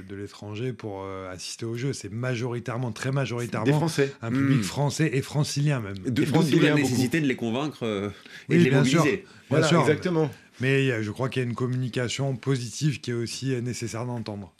de 0.09 0.15
l'étranger 0.15 0.73
pour 0.73 1.03
euh, 1.03 1.31
assister 1.31 1.65
au 1.65 1.75
jeu. 1.75 1.93
C'est 1.93 2.11
majoritairement, 2.11 2.91
très 2.91 3.11
majoritairement, 3.11 3.65
Des 3.67 3.73
Français. 3.73 4.11
un 4.23 4.31
public 4.31 4.59
Mm. 4.59 4.63
français 4.63 5.11
et 5.13 5.21
francilien 5.21 5.79
même. 5.79 5.97
De- 5.99 6.09
D'où 6.09 6.25
la 6.61 6.71
beaucoup. 6.71 6.81
nécessité 6.89 7.21
de 7.21 7.27
les 7.27 7.35
convaincre 7.35 7.83
euh, 7.83 8.09
et 8.49 8.53
Oui, 8.53 8.57
de 8.59 8.63
les 8.63 8.69
bien 8.71 8.83
sûr. 8.83 8.99
mobiliser. 8.99 9.17
Bien 9.17 9.29
Voilà, 9.49 9.67
sûr. 9.67 9.81
exactement. 9.81 10.31
Mais 10.59 10.89
a- 10.91 11.01
je 11.03 11.11
crois 11.11 11.29
qu'il 11.29 11.43
y 11.43 11.45
a 11.45 11.47
une 11.49 11.53
communication 11.55 12.35
positive 12.35 12.99
qui 12.99 13.11
est 13.11 13.15
aussi 13.15 13.53
euh, 13.53 13.61
nécessaire 13.61 14.05
d'entendre. 14.07 14.51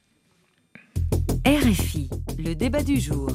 RFI, 1.46 2.10
le 2.38 2.54
débat 2.56 2.84
du 2.84 3.00
jour. 3.00 3.30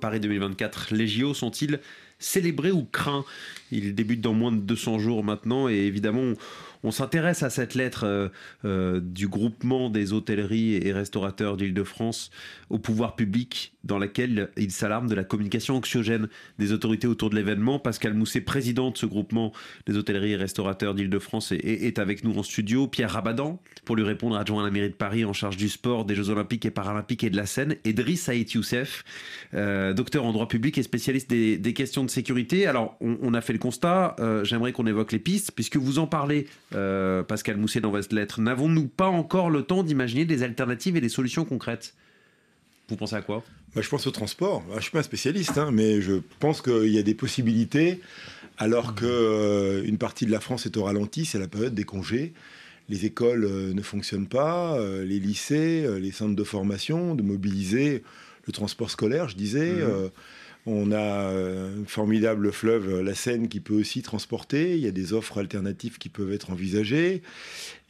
Paris 0.00 0.20
2024, 0.20 0.94
les 0.94 1.06
JO 1.06 1.34
sont-ils 1.34 1.80
célébrés 2.18 2.72
ou 2.72 2.84
craints? 2.84 3.24
Ils 3.70 3.94
débutent 3.94 4.20
dans 4.20 4.34
moins 4.34 4.52
de 4.52 4.60
200 4.60 4.98
jours 4.98 5.24
maintenant 5.24 5.68
et 5.68 5.74
évidemment 5.74 6.34
on 6.82 6.90
s'intéresse 6.90 7.42
à 7.42 7.50
cette 7.50 7.74
lettre 7.74 8.04
euh, 8.04 8.28
euh, 8.64 9.00
du 9.00 9.28
groupement 9.28 9.90
des 9.90 10.12
hôtelleries 10.12 10.74
et 10.74 10.92
restaurateurs 10.92 11.56
d'Île-de-France 11.56 12.30
au 12.70 12.78
pouvoir 12.78 13.14
public 13.14 13.71
dans 13.84 13.98
laquelle 13.98 14.50
il 14.56 14.70
s'alarme 14.70 15.08
de 15.08 15.14
la 15.14 15.24
communication 15.24 15.76
anxiogène 15.76 16.28
des 16.58 16.72
autorités 16.72 17.06
autour 17.06 17.30
de 17.30 17.36
l'événement. 17.36 17.78
Pascal 17.78 18.14
Mousset, 18.14 18.40
président 18.40 18.90
de 18.90 18.96
ce 18.96 19.06
groupement 19.06 19.52
des 19.86 19.96
hôtelleries 19.96 20.32
et 20.32 20.36
restaurateurs 20.36 20.94
d'Île-de-France, 20.94 21.52
est, 21.52 21.98
avec 21.98 22.24
nous 22.24 22.36
en 22.38 22.42
studio. 22.42 22.86
Pierre 22.86 23.10
Rabadan, 23.10 23.60
pour 23.84 23.96
lui 23.96 24.04
répondre, 24.04 24.36
adjoint 24.36 24.62
à 24.62 24.66
la 24.66 24.70
mairie 24.70 24.90
de 24.90 24.94
Paris 24.94 25.24
en 25.24 25.32
charge 25.32 25.56
du 25.56 25.68
sport, 25.68 26.04
des 26.04 26.14
Jeux 26.14 26.30
Olympiques 26.30 26.64
et 26.64 26.70
Paralympiques 26.70 27.24
et 27.24 27.30
de 27.30 27.36
la 27.36 27.46
scène. 27.46 27.76
Et 27.84 27.92
Driss 27.92 28.22
Saïd 28.22 28.50
Youssef, 28.50 29.04
euh, 29.54 29.92
docteur 29.92 30.24
en 30.24 30.32
droit 30.32 30.48
public 30.48 30.78
et 30.78 30.82
spécialiste 30.82 31.30
des, 31.30 31.74
questions 31.74 32.04
de 32.04 32.10
sécurité. 32.10 32.66
Alors, 32.66 32.96
on, 33.00 33.18
on 33.22 33.34
a 33.34 33.40
fait 33.40 33.52
le 33.52 33.58
constat, 33.58 34.16
euh, 34.20 34.44
j'aimerais 34.44 34.72
qu'on 34.72 34.86
évoque 34.86 35.12
les 35.12 35.18
pistes, 35.18 35.52
puisque 35.52 35.76
vous 35.76 35.98
en 35.98 36.06
parlez, 36.06 36.46
euh, 36.74 37.22
Pascal 37.22 37.56
Mousset, 37.56 37.80
dans 37.80 37.90
votre 37.90 38.14
lettre. 38.14 38.40
N'avons-nous 38.40 38.88
pas 38.88 39.08
encore 39.08 39.50
le 39.50 39.62
temps 39.62 39.82
d'imaginer 39.82 40.24
des 40.24 40.42
alternatives 40.42 40.96
et 40.96 41.00
des 41.00 41.08
solutions 41.08 41.44
concrètes? 41.44 41.94
Vous 42.88 42.96
pensez 42.96 43.16
à 43.16 43.22
quoi? 43.22 43.42
Moi, 43.74 43.82
je 43.82 43.88
pense 43.88 44.06
au 44.06 44.10
transport. 44.10 44.62
Ah, 44.70 44.76
Je 44.76 44.82
suis 44.82 44.90
pas 44.90 44.98
un 44.98 45.02
spécialiste, 45.04 45.56
hein, 45.56 45.70
mais 45.72 46.02
je 46.02 46.14
pense 46.40 46.60
qu'il 46.60 46.88
y 46.88 46.98
a 46.98 47.02
des 47.02 47.14
possibilités. 47.14 48.00
Alors 48.58 48.94
que 48.94 49.06
euh, 49.06 49.82
une 49.84 49.96
partie 49.98 50.26
de 50.26 50.30
la 50.30 50.40
France 50.40 50.66
est 50.66 50.76
au 50.76 50.84
ralenti, 50.84 51.24
c'est 51.24 51.38
la 51.38 51.48
période 51.48 51.74
des 51.74 51.84
congés. 51.84 52.32
Les 52.88 53.06
écoles 53.06 53.44
euh, 53.44 53.72
ne 53.72 53.80
fonctionnent 53.80 54.26
pas, 54.26 54.76
euh, 54.76 55.04
les 55.04 55.18
lycées, 55.18 55.84
euh, 55.86 55.98
les 55.98 56.10
centres 56.10 56.36
de 56.36 56.44
formation, 56.44 57.14
de 57.14 57.22
mobiliser 57.22 58.02
le 58.46 58.52
transport 58.52 58.90
scolaire, 58.90 59.28
je 59.28 59.36
disais. 59.36 59.72
Mhm. 59.72 60.10
On 60.64 60.92
a 60.92 60.96
euh, 60.96 61.82
un 61.82 61.84
formidable 61.86 62.52
fleuve, 62.52 62.88
euh, 62.88 63.02
la 63.02 63.14
Seine, 63.14 63.48
qui 63.48 63.58
peut 63.60 63.74
aussi 63.74 64.02
transporter. 64.02 64.74
Il 64.76 64.80
y 64.80 64.86
a 64.86 64.92
des 64.92 65.12
offres 65.12 65.38
alternatives 65.38 65.98
qui 65.98 66.08
peuvent 66.08 66.32
être 66.32 66.50
envisagées. 66.50 67.22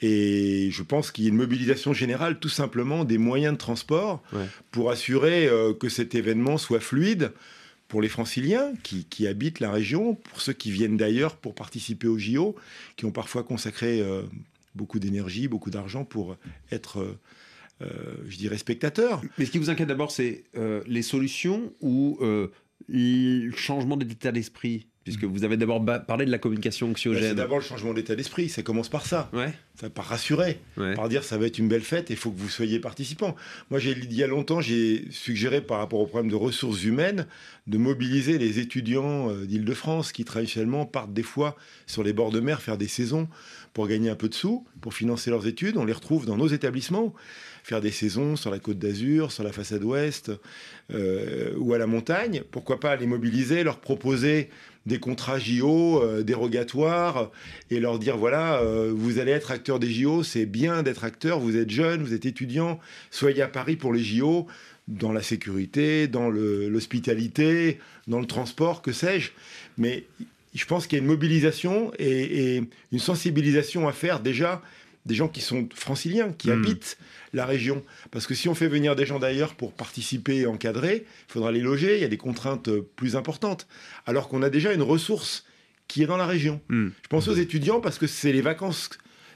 Et 0.00 0.68
je 0.70 0.82
pense 0.82 1.10
qu'il 1.10 1.24
y 1.24 1.26
a 1.26 1.30
une 1.30 1.36
mobilisation 1.36 1.92
générale, 1.92 2.38
tout 2.40 2.48
simplement, 2.48 3.04
des 3.04 3.18
moyens 3.18 3.54
de 3.54 3.58
transport 3.58 4.22
Ouais. 4.32 4.46
pour 4.70 4.90
assurer 4.90 5.46
euh, 5.48 5.74
que 5.74 5.88
cet 5.88 6.14
événement 6.14 6.56
soit 6.58 6.80
fluide 6.80 7.32
pour 7.88 8.00
les 8.00 8.08
franciliens 8.08 8.72
qui, 8.82 9.04
qui 9.04 9.26
habitent 9.26 9.60
la 9.60 9.70
région, 9.70 10.14
pour 10.14 10.40
ceux 10.40 10.54
qui 10.54 10.70
viennent 10.70 10.96
d'ailleurs 10.96 11.36
pour 11.36 11.54
participer 11.54 12.08
aux 12.08 12.18
JO, 12.18 12.56
qui 12.96 13.04
ont 13.04 13.12
parfois 13.12 13.42
consacré 13.42 14.00
euh, 14.00 14.22
beaucoup 14.74 14.98
d'énergie, 14.98 15.46
beaucoup 15.46 15.68
d'argent 15.70 16.06
pour 16.06 16.38
être, 16.70 17.00
euh, 17.00 17.18
euh, 17.82 17.88
je 18.28 18.38
dirais, 18.38 18.56
spectateurs. 18.56 19.20
Mais 19.36 19.44
ce 19.44 19.50
qui 19.50 19.58
vous 19.58 19.68
inquiète 19.68 19.88
d'abord, 19.88 20.10
c'est 20.10 20.44
euh, 20.56 20.82
les 20.86 21.02
solutions 21.02 21.70
ou 21.82 22.16
euh, 22.22 22.48
le 22.88 23.50
changement 23.52 23.96
d'état 23.96 24.32
d'esprit 24.32 24.88
Puisque 25.04 25.24
vous 25.24 25.42
avez 25.42 25.56
d'abord 25.56 25.84
parlé 26.06 26.24
de 26.26 26.30
la 26.30 26.38
communication 26.38 26.86
Bah, 26.88 26.94
C'est 26.96 27.08
anxiogène. 27.10 27.34
d'abord 27.36 27.58
le 27.58 27.64
changement 27.64 27.92
d'état 27.92 28.14
d'esprit, 28.14 28.48
ça 28.48 28.62
commence 28.62 28.88
par 28.88 29.04
ça. 29.04 29.28
Ouais, 29.32 29.52
Ça 29.74 29.90
par 29.90 30.04
rassurer, 30.04 30.60
ouais. 30.76 30.94
par 30.94 31.08
dire 31.08 31.24
ça 31.24 31.38
va 31.38 31.46
être 31.46 31.58
une 31.58 31.66
belle 31.68 31.82
fête 31.82 32.10
et 32.10 32.14
il 32.14 32.16
faut 32.18 32.30
que 32.30 32.38
vous 32.38 32.48
soyez 32.48 32.78
participants. 32.78 33.34
Moi, 33.70 33.80
j'ai 33.80 33.92
il 33.92 34.12
y 34.12 34.22
a 34.22 34.28
longtemps, 34.28 34.60
j'ai 34.60 35.06
suggéré 35.10 35.60
par 35.60 35.78
rapport 35.78 35.98
au 35.98 36.06
problème 36.06 36.30
de 36.30 36.36
ressources 36.36 36.84
humaines 36.84 37.26
de 37.66 37.78
mobiliser 37.78 38.38
les 38.38 38.60
étudiants 38.60 39.30
euh, 39.30 39.44
d'Île-de-France 39.44 40.12
qui 40.12 40.24
traditionnellement 40.24 40.86
partent 40.86 41.12
des 41.12 41.22
fois 41.24 41.56
sur 41.86 42.02
les 42.04 42.12
bords 42.12 42.30
de 42.30 42.40
mer 42.40 42.62
faire 42.62 42.78
des 42.78 42.88
saisons 42.88 43.28
pour 43.72 43.88
gagner 43.88 44.10
un 44.10 44.14
peu 44.16 44.28
de 44.28 44.34
sous, 44.34 44.64
pour 44.80 44.94
financer 44.94 45.30
leurs 45.30 45.46
études. 45.46 45.76
On 45.78 45.84
les 45.84 45.92
retrouve 45.94 46.26
dans 46.26 46.36
nos 46.36 46.48
établissements, 46.48 47.12
faire 47.64 47.80
des 47.80 47.90
saisons 47.90 48.36
sur 48.36 48.50
la 48.50 48.58
côte 48.58 48.78
d'Azur, 48.78 49.32
sur 49.32 49.42
la 49.44 49.52
façade 49.52 49.82
ouest 49.82 50.30
euh, 50.92 51.54
ou 51.56 51.72
à 51.72 51.78
la 51.78 51.86
montagne. 51.86 52.42
Pourquoi 52.50 52.78
pas 52.80 52.96
les 52.96 53.06
mobiliser, 53.06 53.62
leur 53.64 53.78
proposer 53.80 54.50
des 54.86 54.98
contrats 54.98 55.38
JO 55.38 56.02
euh, 56.02 56.22
dérogatoires 56.22 57.30
et 57.70 57.80
leur 57.80 57.98
dire 57.98 58.16
voilà, 58.16 58.60
euh, 58.60 58.92
vous 58.94 59.18
allez 59.18 59.32
être 59.32 59.50
acteur 59.50 59.78
des 59.78 59.90
JO, 59.90 60.22
c'est 60.22 60.46
bien 60.46 60.82
d'être 60.82 61.04
acteur, 61.04 61.38
vous 61.38 61.56
êtes 61.56 61.70
jeune, 61.70 62.02
vous 62.02 62.14
êtes 62.14 62.26
étudiant, 62.26 62.80
soyez 63.10 63.42
à 63.42 63.48
Paris 63.48 63.76
pour 63.76 63.92
les 63.92 64.02
JO, 64.02 64.46
dans 64.88 65.12
la 65.12 65.22
sécurité, 65.22 66.08
dans 66.08 66.28
l'hospitalité, 66.28 67.78
dans 68.08 68.18
le 68.18 68.26
transport, 68.26 68.82
que 68.82 68.92
sais-je. 68.92 69.30
Mais 69.78 70.04
je 70.54 70.64
pense 70.66 70.86
qu'il 70.86 70.98
y 70.98 71.00
a 71.00 71.02
une 71.02 71.08
mobilisation 71.08 71.92
et 72.00 72.62
une 72.90 72.98
sensibilisation 72.98 73.86
à 73.86 73.92
faire 73.92 74.18
déjà 74.18 74.60
des 75.06 75.14
gens 75.14 75.28
qui 75.28 75.40
sont 75.40 75.68
franciliens, 75.74 76.32
qui 76.32 76.50
Mhm. 76.50 76.62
habitent 76.62 76.98
la 77.32 77.44
région. 77.46 77.82
Parce 78.10 78.26
que 78.26 78.34
si 78.34 78.48
on 78.48 78.54
fait 78.54 78.68
venir 78.68 78.94
des 78.94 79.06
gens 79.06 79.18
d'ailleurs 79.18 79.54
pour 79.54 79.72
participer 79.72 80.36
et 80.38 80.46
encadrer, 80.46 81.04
il 81.28 81.32
faudra 81.32 81.50
les 81.50 81.60
loger, 81.60 81.96
il 81.96 82.02
y 82.02 82.04
a 82.04 82.08
des 82.08 82.16
contraintes 82.18 82.68
euh, 82.68 82.88
plus 82.96 83.16
importantes. 83.16 83.66
Alors 84.06 84.28
qu'on 84.28 84.42
a 84.42 84.50
déjà 84.50 84.72
une 84.72 84.82
ressource 84.82 85.44
qui 85.88 86.02
est 86.02 86.06
dans 86.06 86.16
la 86.16 86.26
région. 86.26 86.60
Hmm. 86.68 86.88
Je 87.02 87.08
pense 87.08 87.26
aux 87.28 87.34
étudiants 87.34 87.80
parce 87.80 87.98
que 87.98 88.06
c'est 88.06 88.32
les 88.32 88.42
vacances 88.42 88.90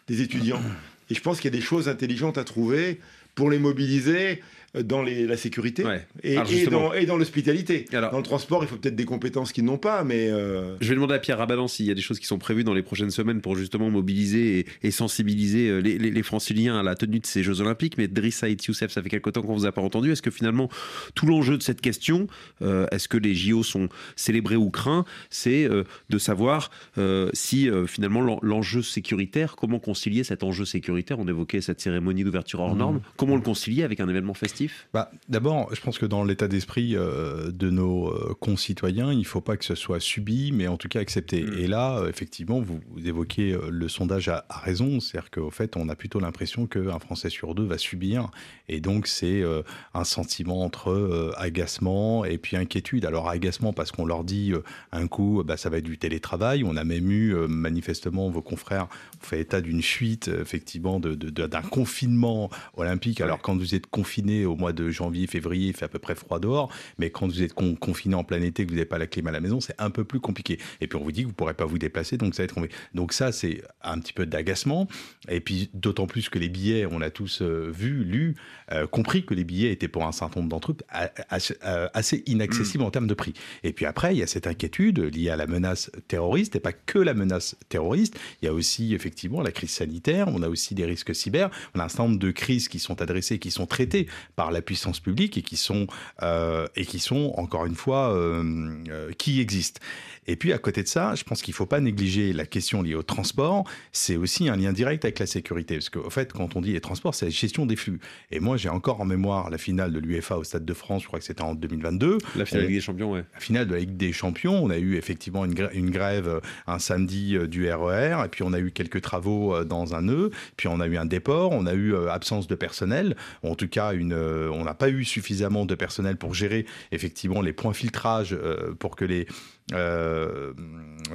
des 0.07 0.23
étudiants. 0.23 0.63
Et 1.11 1.15
je 1.15 1.21
pense 1.21 1.41
qu'il 1.41 1.53
y 1.53 1.55
a 1.57 1.59
des 1.59 1.65
choses 1.65 1.89
intelligentes 1.89 2.39
à 2.39 2.45
trouver 2.45 3.01
pour 3.35 3.51
les 3.51 3.59
mobiliser 3.59 4.43
dans 4.75 5.03
les- 5.03 5.27
la 5.27 5.37
sécurité 5.37 5.85
Ouais. 5.85 6.07
et, 6.23 6.35
et 6.35 6.67
dans, 6.67 6.93
et 6.93 7.07
dans 7.07 7.17
l'hospitalité. 7.17 7.87
Alors- 7.93 8.11
Dans 8.11 8.19
le 8.19 8.23
transport, 8.25 8.63
il 8.63 8.69
faut 8.69 8.77
peut-être 8.77 8.97
des 8.97 9.05
compétences 9.05 9.53
qu'ils 9.53 9.65
n'ont 9.65 9.79
pas, 9.79 10.05
mais 10.05 10.29
euh, 10.31 10.77
Je 10.81 10.89
vais 10.89 10.95
demander 10.95 11.15
à 11.15 11.19
Pierre 11.19 11.39
Rabadan 11.39 11.67
s'il 11.69 11.87
y 11.87 11.91
a 11.91 11.95
des 11.95 12.01
choses 12.03 12.19
qui 12.21 12.27
sont 12.27 12.39
prévues 12.39 12.65
dans 12.65 12.75
les 12.75 12.83
prochaines 12.83 13.11
semaines 13.11 13.41
pour 13.41 13.57
justement 13.57 13.89
mobiliser 13.91 14.59
et, 14.61 14.67
et 14.83 14.91
sensibiliser 14.91 15.69
euh, 15.69 15.79
les, 15.79 15.99
les- 15.99 16.11
les 16.11 16.23
franciliens 16.23 16.79
à 16.79 16.83
la 16.83 16.95
tenue 16.95 17.21
de 17.21 17.27
ces 17.27 17.43
Jeux 17.43 17.61
Olympiques. 17.61 17.97
Mais 17.99 18.09
Driss 18.09 18.37
Saïd 18.37 18.63
Youssef, 18.63 18.91
ça 18.91 19.03
fait 19.03 19.09
quelque 19.09 19.31
temps 19.31 19.43
qu'on 19.43 19.55
vous 19.55 19.67
a 19.67 19.73
pas 19.73 19.83
entendu. 19.83 20.11
Est-ce 20.13 20.23
que 20.23 20.31
finalement, 20.31 20.69
tout 21.15 21.27
l'enjeu 21.27 21.57
de 21.57 21.63
cette 21.63 21.81
question, 21.81 22.27
euh, 22.63 22.87
est-ce 22.91 23.09
que 23.09 23.17
les 23.19 23.35
JO 23.35 23.63
sont 23.63 23.89
célébrés 24.17 24.57
ou 24.57 24.71
craints, 24.71 25.05
c'est 25.31 25.65
euh, 25.65 25.85
de 26.11 26.19
savoir 26.19 26.71
euh, 26.99 27.31
si 27.33 27.69
euh, 27.71 27.87
finalement 27.87 28.21
l'en- 28.21 28.39
l'enjeu 28.43 28.83
sécuritaire, 28.83 29.57
comment 29.57 29.79
concilier 29.79 30.25
cet 30.25 30.43
enjeu 30.43 30.65
sécuritaire? 30.65 31.19
On 31.19 31.29
évoquait 31.29 31.61
cette 31.61 31.81
cérémonie 31.81 32.25
d'ouverture 32.25 32.61
hors 32.61 32.75
Mmh. 32.75 32.79
norme. 32.79 33.01
Comment 33.17 33.37
le 33.37 33.43
concilier 33.43 33.83
avec 33.85 34.01
un 34.01 34.09
événement 34.09 34.35
festif? 34.35 34.56
Bah, 34.93 35.11
D'abord, 35.29 35.75
je 35.75 35.81
pense 35.81 35.99
que 35.99 36.07
dans 36.07 36.25
l'état 36.25 36.49
d'esprit 36.49 36.97
euh, 36.97 37.51
de 37.51 37.71
nos 37.71 38.09
euh, 38.09 38.35
concitoyens, 38.41 39.13
il 39.13 39.19
ne 39.21 39.25
faut 39.25 39.41
pas 39.41 39.57
que 39.57 39.65
ce 39.65 39.75
soit 39.75 40.01
subi, 40.01 40.53
mais 40.53 40.69
en 40.69 40.77
tout 40.77 40.89
cas 40.89 41.01
accepté. 41.01 41.43
Mm. 41.43 41.59
Et 41.59 41.67
là, 41.67 42.05
effectivement, 42.09 42.61
vous, 42.61 42.81
vous 42.91 43.07
évoquez 43.07 43.53
euh, 43.53 43.69
le 43.71 43.89
sondage 43.89 44.29
à, 44.29 44.45
à 44.49 44.59
raison, 44.59 45.01
c'est-à-dire 45.01 45.31
qu'au 45.31 45.51
fait, 45.51 45.77
on 45.77 45.89
a 45.89 45.97
plutôt 45.97 46.21
l'impression 46.21 46.67
qu'un 46.67 46.99
Français 46.99 47.29
sur 47.31 47.55
deux 47.55 47.65
va 47.67 47.79
subir. 47.79 48.31
Et 48.69 48.81
donc, 48.81 49.07
c'est 49.07 49.43
euh, 49.43 49.63
un 49.95 50.05
sentiment 50.05 50.63
entre 50.63 50.91
euh, 50.91 51.33
agacement 51.37 52.25
et 52.25 52.39
puis 52.39 52.57
inquiétude. 52.57 53.05
Alors, 53.05 53.29
agacement 53.29 53.73
parce 53.73 53.93
qu'on 53.93 54.07
leur 54.07 54.25
dit 54.25 54.53
un 54.93 55.07
coup, 55.07 55.43
bah, 55.45 55.57
ça 55.57 55.69
va 55.69 55.79
être 55.79 55.85
du 55.85 55.99
télétravail. 55.99 56.65
On 56.65 56.77
a 56.77 56.85
même 56.85 57.11
eu, 57.11 57.35
manifestement, 57.49 58.31
vos 58.31 58.43
confrères 58.43 58.85
ont 59.21 59.25
fait 59.27 59.41
état 59.41 59.61
d'une 59.61 59.83
fuite, 59.83 60.29
effectivement, 60.29 61.01
de- 61.01 61.15
de- 61.15 61.31
de- 61.31 61.47
d'un 61.47 61.63
confinement 61.63 62.49
olympique. 62.77 63.21
Alors, 63.21 63.41
quand 63.41 63.57
vous 63.57 63.75
êtes 63.75 63.87
confiné 63.87 64.46
au 64.47 64.57
mois 64.57 64.73
de 64.73 64.91
janvier, 64.91 65.27
février, 65.27 65.69
il 65.69 65.77
fait 65.77 65.85
à 65.85 65.89
peu 65.89 65.99
près 65.99 66.15
froid 66.15 66.39
dehors. 66.39 66.73
Mais 66.99 67.11
quand 67.11 67.27
vous 67.27 67.43
êtes 67.43 67.53
con- 67.55 67.75
confiné 67.75 68.15
en 68.15 68.25
plein 68.25 68.41
été, 68.43 68.65
que 68.65 68.71
vous 68.71 68.77
n'avez 68.77 68.87
pas 68.87 68.99
la 68.99 69.07
clim 69.07 69.27
à 69.27 69.33
la 69.33 69.41
maison, 69.41 69.61
c'est 69.61 69.75
un 69.79 69.91
peu 69.91 70.05
plus 70.05 70.21
compliqué. 70.21 70.59
Et 70.81 70.87
puis, 70.87 70.99
on 70.99 71.03
vous 71.05 71.13
dit 71.13 71.21
que 71.23 71.27
vous 71.27 71.33
ne 71.33 71.37
pourrez 71.37 71.55
pas 71.55 71.65
vous 71.67 71.79
déplacer, 71.79 72.17
donc 72.17 72.35
ça 72.35 72.43
va 72.43 72.45
être 72.45 72.55
compliqué. 72.55 72.75
Donc, 72.95 73.13
ça, 73.13 73.33
c'est 73.33 73.63
un 73.83 73.99
petit 73.99 74.13
peu 74.13 74.27
d'agacement. 74.27 74.89
Et 75.29 75.41
puis, 75.41 75.71
d'autant 75.75 76.07
plus 76.07 76.29
que 76.29 76.39
les 76.39 76.49
billets, 76.49 76.87
on 76.87 76.99
l'a 76.99 77.11
tous 77.11 77.43
euh, 77.43 77.71
vu, 77.71 78.05
lu, 78.05 78.37
euh, 78.73 78.87
compris 78.87 79.25
que 79.25 79.35
les 79.35 79.45
billets 79.45 79.73
étaient 79.73 79.89
pour 79.89 80.07
un 80.07 80.13
certain 80.13 80.41
nombre 80.41 80.51
d'entre 80.51 80.73
eux 80.73 80.77
a- 80.89 81.11
assez, 81.31 82.23
inaccessibles 82.27 82.85
en 82.85 82.91
termes 82.91 83.07
de 83.07 83.15
prix. 83.15 83.35
Et 83.65 83.73
puis 83.73 83.87
après, 83.87 84.15
il 84.15 84.19
y 84.19 84.23
a 84.23 84.27
cette 84.27 84.47
inquiétude 84.47 84.99
liée 85.01 85.31
à 85.31 85.37
la 85.37 85.47
menace 85.47 85.91
terroriste, 86.09 86.57
et 86.57 86.61
pas 86.61 86.73
que 86.73 86.99
la 86.99 87.15
menace 87.15 87.57
terroriste. 87.69 88.19
Il 88.43 88.47
y 88.47 88.49
a 88.49 88.53
aussi 88.53 88.95
effectivement 88.95 89.41
la 89.43 89.53
crise 89.53 89.71
sanitaire, 89.71 90.29
on 90.29 90.43
a 90.43 90.49
aussi 90.49 90.75
des 90.75 90.85
risques 90.85 91.15
cyber, 91.15 91.51
on 91.75 91.81
a 91.81 91.85
un 91.85 91.89
certain 91.89 92.05
nombre 92.05 92.19
de 92.19 92.31
crises 92.31 92.69
qui 92.69 92.79
sont 92.79 93.01
adressées, 93.03 93.39
qui 93.39 93.51
sont 93.51 93.67
traitées 93.67 94.07
par 94.37 94.51
la 94.51 94.63
puissance 94.63 95.01
publique 95.01 95.37
et 95.39 95.43
qui 95.43 95.57
sont, 95.57 95.87
euh, 96.23 96.69
et 96.77 96.85
qui 96.85 96.99
sont 96.99 97.33
encore 97.37 97.67
une 97.67 97.75
fois, 97.75 98.15
euh, 98.15 98.45
euh, 98.89 99.13
qui 99.19 99.41
existent. 99.41 99.81
Et 100.29 100.37
puis 100.37 100.53
à 100.53 100.59
côté 100.59 100.83
de 100.83 100.89
ça, 100.89 101.15
je 101.15 101.25
pense 101.25 101.43
qu'il 101.43 101.53
ne 101.53 101.57
faut 101.57 101.67
pas 101.67 101.81
négliger 101.81 102.33
la 102.33 102.47
question 102.47 102.83
liée 102.83 102.95
au 102.95 103.03
transport. 103.03 103.65
C'est 103.93 104.17
aussi 104.17 104.49
un 104.49 104.57
lien 104.57 104.73
direct 104.73 105.05
avec 105.05 105.19
la 105.19 105.27
sécurité. 105.27 105.77
Parce 105.77 105.91
qu'au 105.91 106.11
fait, 106.11 106.33
quand 106.33 106.57
on 106.57 106.61
dit 106.61 106.73
les 106.73 106.81
transports, 106.81 107.15
c'est 107.15 107.27
la 107.27 107.31
gestion 107.31 107.67
des 107.67 107.77
flux. 107.77 108.01
Et 108.31 108.41
moi, 108.41 108.57
j'ai 108.57 108.69
encore 108.69 109.01
en 109.01 109.05
mémoire 109.05 109.51
la 109.51 109.59
finale 109.59 109.93
de 109.93 109.99
l'UEFA 109.99 110.39
au 110.39 110.45
Stade 110.45 110.65
de 110.65 110.75
France, 110.75 111.03
je 111.03 111.07
crois 111.09 111.19
que 111.19 111.25
c'était 111.25 111.43
en 111.43 111.55
2022. 111.55 112.19
La 112.37 112.45
finale 112.45 112.63
de 112.63 112.67
la 112.67 112.69
Ligue 112.69 112.77
des 112.77 112.81
Champions, 112.81 113.13
ouais. 113.13 113.25
La 113.35 113.41
finale 113.41 113.67
de 113.67 113.73
la 113.73 113.79
Ligue 113.81 113.97
des 113.97 114.13
Champions, 114.13 114.65
on 114.65 114.71
a 114.71 114.79
eu 114.79 114.97
effectivement 114.97 115.45
une, 115.45 115.55
une 115.73 115.91
grève 115.91 116.29
euh, 116.29 116.41
un 116.67 116.79
samedi 116.79 117.37
euh, 117.37 117.47
du 117.47 117.71
RER, 117.71 118.15
e 118.21 118.25
et 118.25 118.29
puis 118.29 118.43
on 118.43 118.53
a 118.53 118.59
eu 118.59 118.71
quelques 118.71 119.01
travaux 119.01 119.55
euh, 119.55 119.65
dans 119.65 119.95
un 119.95 120.03
nœud, 120.03 120.31
puis 120.57 120.69
on 120.69 120.81
a 120.81 120.87
eu 120.87 120.97
un 120.97 121.07
déport, 121.07 121.53
on 121.53 121.67
a 121.67 121.75
eu 121.75 121.95
absence 122.09 122.47
de 122.47 122.55
personnel, 122.55 123.17
en 123.43 123.55
tout 123.55 123.69
cas, 123.69 123.93
une, 123.93 124.15
on 124.15 124.65
n'a 124.65 124.75
pas 124.75 124.89
eu 124.89 125.05
suffisamment 125.05 125.67
de 125.67 125.75
personnel 125.75 126.17
pour 126.17 126.35
gérer 126.35 126.67
effectivement 126.93 127.41
les 127.41 127.53
points 127.53 127.73
filtrage 127.73 128.37
pour 128.79 128.97
que 128.97 129.05
les 129.05 129.27
euh, 129.73 130.53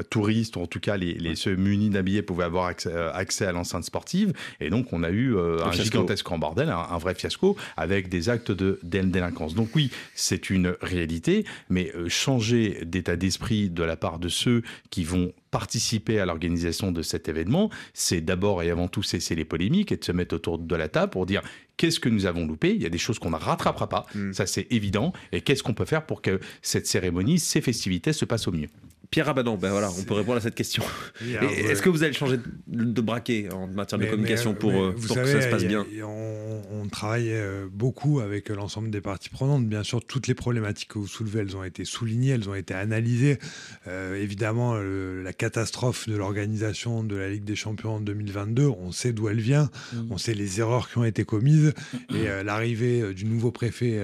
touristes, 0.09 0.57
ou 0.57 0.61
en 0.61 0.67
tout 0.67 0.81
cas 0.81 0.97
les, 0.97 1.13
les 1.13 1.35
ceux 1.35 1.55
munis 1.55 1.89
d'habillés 1.89 2.21
pouvaient 2.21 2.43
avoir 2.43 2.65
accès, 2.65 2.91
euh, 2.91 3.11
accès 3.13 3.45
à 3.45 3.51
l'enceinte 3.53 3.85
sportive. 3.85 4.33
Et 4.59 4.69
donc 4.69 4.91
on 4.91 5.03
a 5.03 5.09
eu 5.09 5.35
euh, 5.35 5.63
un, 5.63 5.71
gigantesque 5.71 6.29
en 6.31 6.37
bordel, 6.37 6.69
un, 6.69 6.97
vrai 6.97 7.15
fiasco, 7.15 7.55
avec 7.77 8.09
des 8.09 8.27
actes 8.27 8.51
de 8.51 8.79
délinquance. 8.83 9.55
Donc 9.55 9.69
oui, 9.75 9.89
c'est 10.15 10.49
une 10.49 10.75
réalité, 10.81 11.45
mais 11.69 11.93
changer 12.07 12.79
d'état 12.83 13.15
d'esprit 13.15 13.69
de 13.69 13.83
la 13.83 13.95
part 13.95 14.19
de 14.19 14.27
ceux 14.27 14.63
qui 14.89 15.03
vont 15.05 15.31
participer 15.49 16.19
à 16.19 16.25
l'organisation 16.25 16.91
de 16.91 17.01
cet 17.01 17.29
événement, 17.29 17.69
c'est 17.93 18.21
d'abord 18.21 18.63
et 18.63 18.69
avant 18.69 18.87
tout 18.87 19.03
cesser 19.03 19.35
les 19.35 19.45
polémiques 19.45 19.91
et 19.91 19.97
de 19.97 20.03
se 20.03 20.11
mettre 20.11 20.35
autour 20.35 20.57
de 20.57 20.75
la 20.75 20.87
table 20.87 21.11
pour 21.11 21.25
dire 21.25 21.41
qu'est-ce 21.81 21.99
que 21.99 22.09
nous 22.09 22.27
avons 22.27 22.45
loupé? 22.45 22.75
Il 22.75 22.81
y 22.83 22.85
a 22.85 22.89
des 22.89 22.99
choses 22.99 23.17
qu'on 23.17 23.31
ne 23.31 23.35
rattrapera 23.35 23.89
pas, 23.89 24.05
mm. 24.13 24.33
ça 24.33 24.45
c'est 24.45 24.67
évident, 24.69 25.13
et 25.31 25.41
qu'est-ce 25.41 25.63
qu'on 25.63 25.73
peut 25.73 25.85
faire 25.85 26.05
pour 26.05 26.21
que 26.21 26.39
cette 26.61 26.85
cérémonie, 26.85 27.39
ces 27.39 27.59
festivités 27.59 28.13
se 28.13 28.23
passent 28.23 28.47
au 28.47 28.51
mieux? 28.51 28.69
Pierre 29.09 29.27
Abadan, 29.27 29.57
ben 29.57 29.71
voilà, 29.71 29.89
on 29.91 30.03
peut 30.03 30.13
répondre 30.13 30.37
à 30.37 30.41
cette 30.41 30.55
question. 30.55 30.83
Est-ce 31.21 31.81
que 31.81 31.89
vous 31.89 32.03
allez 32.03 32.13
changer 32.13 32.39
de 32.67 33.01
braquet 33.01 33.49
en 33.51 33.67
matière 33.67 33.99
de 33.99 34.05
communication 34.05 34.53
pour, 34.53 34.71
euh, 34.71 34.95
pour 34.95 35.15
que 35.15 35.25
ça 35.25 35.41
se 35.41 35.47
passe 35.47 35.65
bien 35.65 35.85
on, 36.03 36.87
travaille 36.91 37.31
euh, 37.31 37.67
beaucoup 37.71 38.19
avec 38.19 38.49
l'ensemble 38.49 38.89
des 38.89 38.99
parties 38.99 39.29
prenantes. 39.29 39.65
Bien 39.65 39.83
sûr, 39.83 40.03
toutes 40.03 40.27
les 40.27 40.33
problématiques 40.33 40.89
que 40.89 40.99
vous 40.99 41.07
soulevez, 41.07 41.39
elles 41.39 41.55
ont 41.55 41.63
été 41.63 41.85
soulignées, 41.85 42.31
elles 42.31 42.49
ont 42.49 42.55
été 42.55 42.73
analysées. 42.73 43.39
Euh, 43.87 44.21
évidemment, 44.21 44.75
la 44.75 45.31
catastrophe 45.31 46.09
de 46.09 46.15
l'organisation 46.15 47.03
de 47.03 47.15
la 47.15 47.29
Ligue 47.29 47.45
des 47.45 47.55
Champions 47.55 47.95
en 47.95 47.99
2022, 48.01 48.67
on 48.67 48.91
sait 48.91 49.13
d'où 49.13 49.29
elle 49.29 49.39
vient, 49.39 49.69
mm. 49.93 50.11
on 50.11 50.17
sait 50.17 50.33
les 50.33 50.59
erreurs 50.59 50.89
qui 50.89 50.97
ont 50.97 51.05
été 51.05 51.23
commises, 51.23 51.73
et 52.13 52.43
l'arrivée 52.43 53.13
du 53.13 53.25
nouveau 53.25 53.51
préfet 53.51 54.01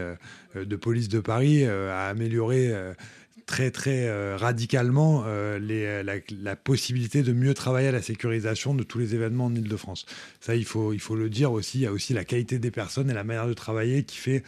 de 0.55 0.75
police 0.75 1.09
de 1.09 1.19
Paris 1.19 1.65
a 1.65 2.07
amélioré 2.07 2.73
très 3.47 3.71
très 3.71 4.07
euh, 4.07 4.35
radicalement 4.37 5.23
euh, 5.25 5.57
euh, 5.71 6.03
la, 6.43 6.55
possibilité 6.55 7.23
de 7.23 7.31
mieux 7.31 7.53
travailler 7.53 7.87
à 7.87 7.91
la 7.93 8.01
sécurisation 8.01 8.75
de 8.75 8.83
tous 8.83 8.99
les 8.99 9.15
événements 9.15 9.45
en 9.45 9.55
Ile-de-France. 9.55 10.05
Ça, 10.41 10.55
il 10.55 10.65
faut, 10.65 10.93
il 10.93 10.99
faut 10.99 11.15
le 11.15 11.29
dire 11.29 11.53
aussi. 11.53 11.79
Il 11.79 11.81
y 11.81 11.85
a 11.87 11.91
aussi 11.91 12.13
la 12.13 12.25
qualité 12.25 12.59
des 12.59 12.71
personnes 12.71 13.09
et 13.09 13.13
la 13.13 13.23
manière 13.23 13.47
de 13.47 13.53
travailler 13.53 14.03
qui 14.03 14.17
fait 14.17 14.43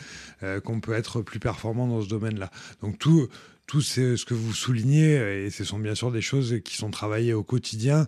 qu'on 0.63 0.81
peut 0.81 0.93
être 0.93 1.21
plus 1.21 1.39
performant 1.39 1.87
dans 1.87 2.01
ce 2.01 2.09
domaine-là. 2.09 2.51
Donc 2.81 2.99
tout, 2.99 3.29
tout 3.65 3.81
ce 3.81 4.23
que 4.25 4.33
vous 4.33 4.53
soulignez, 4.53 5.45
et 5.45 5.49
ce 5.49 5.63
sont 5.63 5.79
bien 5.79 5.95
sûr 5.95 6.11
des 6.11 6.21
choses 6.21 6.59
qui 6.63 6.75
sont 6.75 6.91
travaillées 6.91 7.33
au 7.33 7.43
quotidien, 7.43 8.05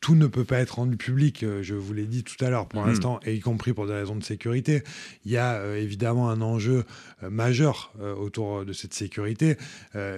tout 0.00 0.14
ne 0.14 0.26
peut 0.26 0.44
pas 0.44 0.58
être 0.58 0.76
rendu 0.76 0.96
public, 0.96 1.42
euh, 1.42 1.62
je 1.62 1.74
vous 1.74 1.92
l'ai 1.92 2.06
dit 2.06 2.24
tout 2.24 2.42
à 2.42 2.48
l'heure 2.48 2.66
pour 2.66 2.82
hmm. 2.82 2.88
l'instant, 2.88 3.20
et 3.24 3.34
y 3.34 3.40
compris 3.40 3.74
pour 3.74 3.86
des 3.86 3.92
raisons 3.92 4.16
de 4.16 4.24
sécurité. 4.24 4.82
Il 5.26 5.30
y 5.30 5.36
a 5.36 5.56
euh, 5.56 5.76
évidemment 5.76 6.30
un 6.30 6.40
enjeu 6.40 6.84
euh, 7.22 7.28
majeur 7.30 7.92
autour 8.18 8.64
de 8.64 8.72
cette 8.72 8.94
sécurité, 8.94 9.56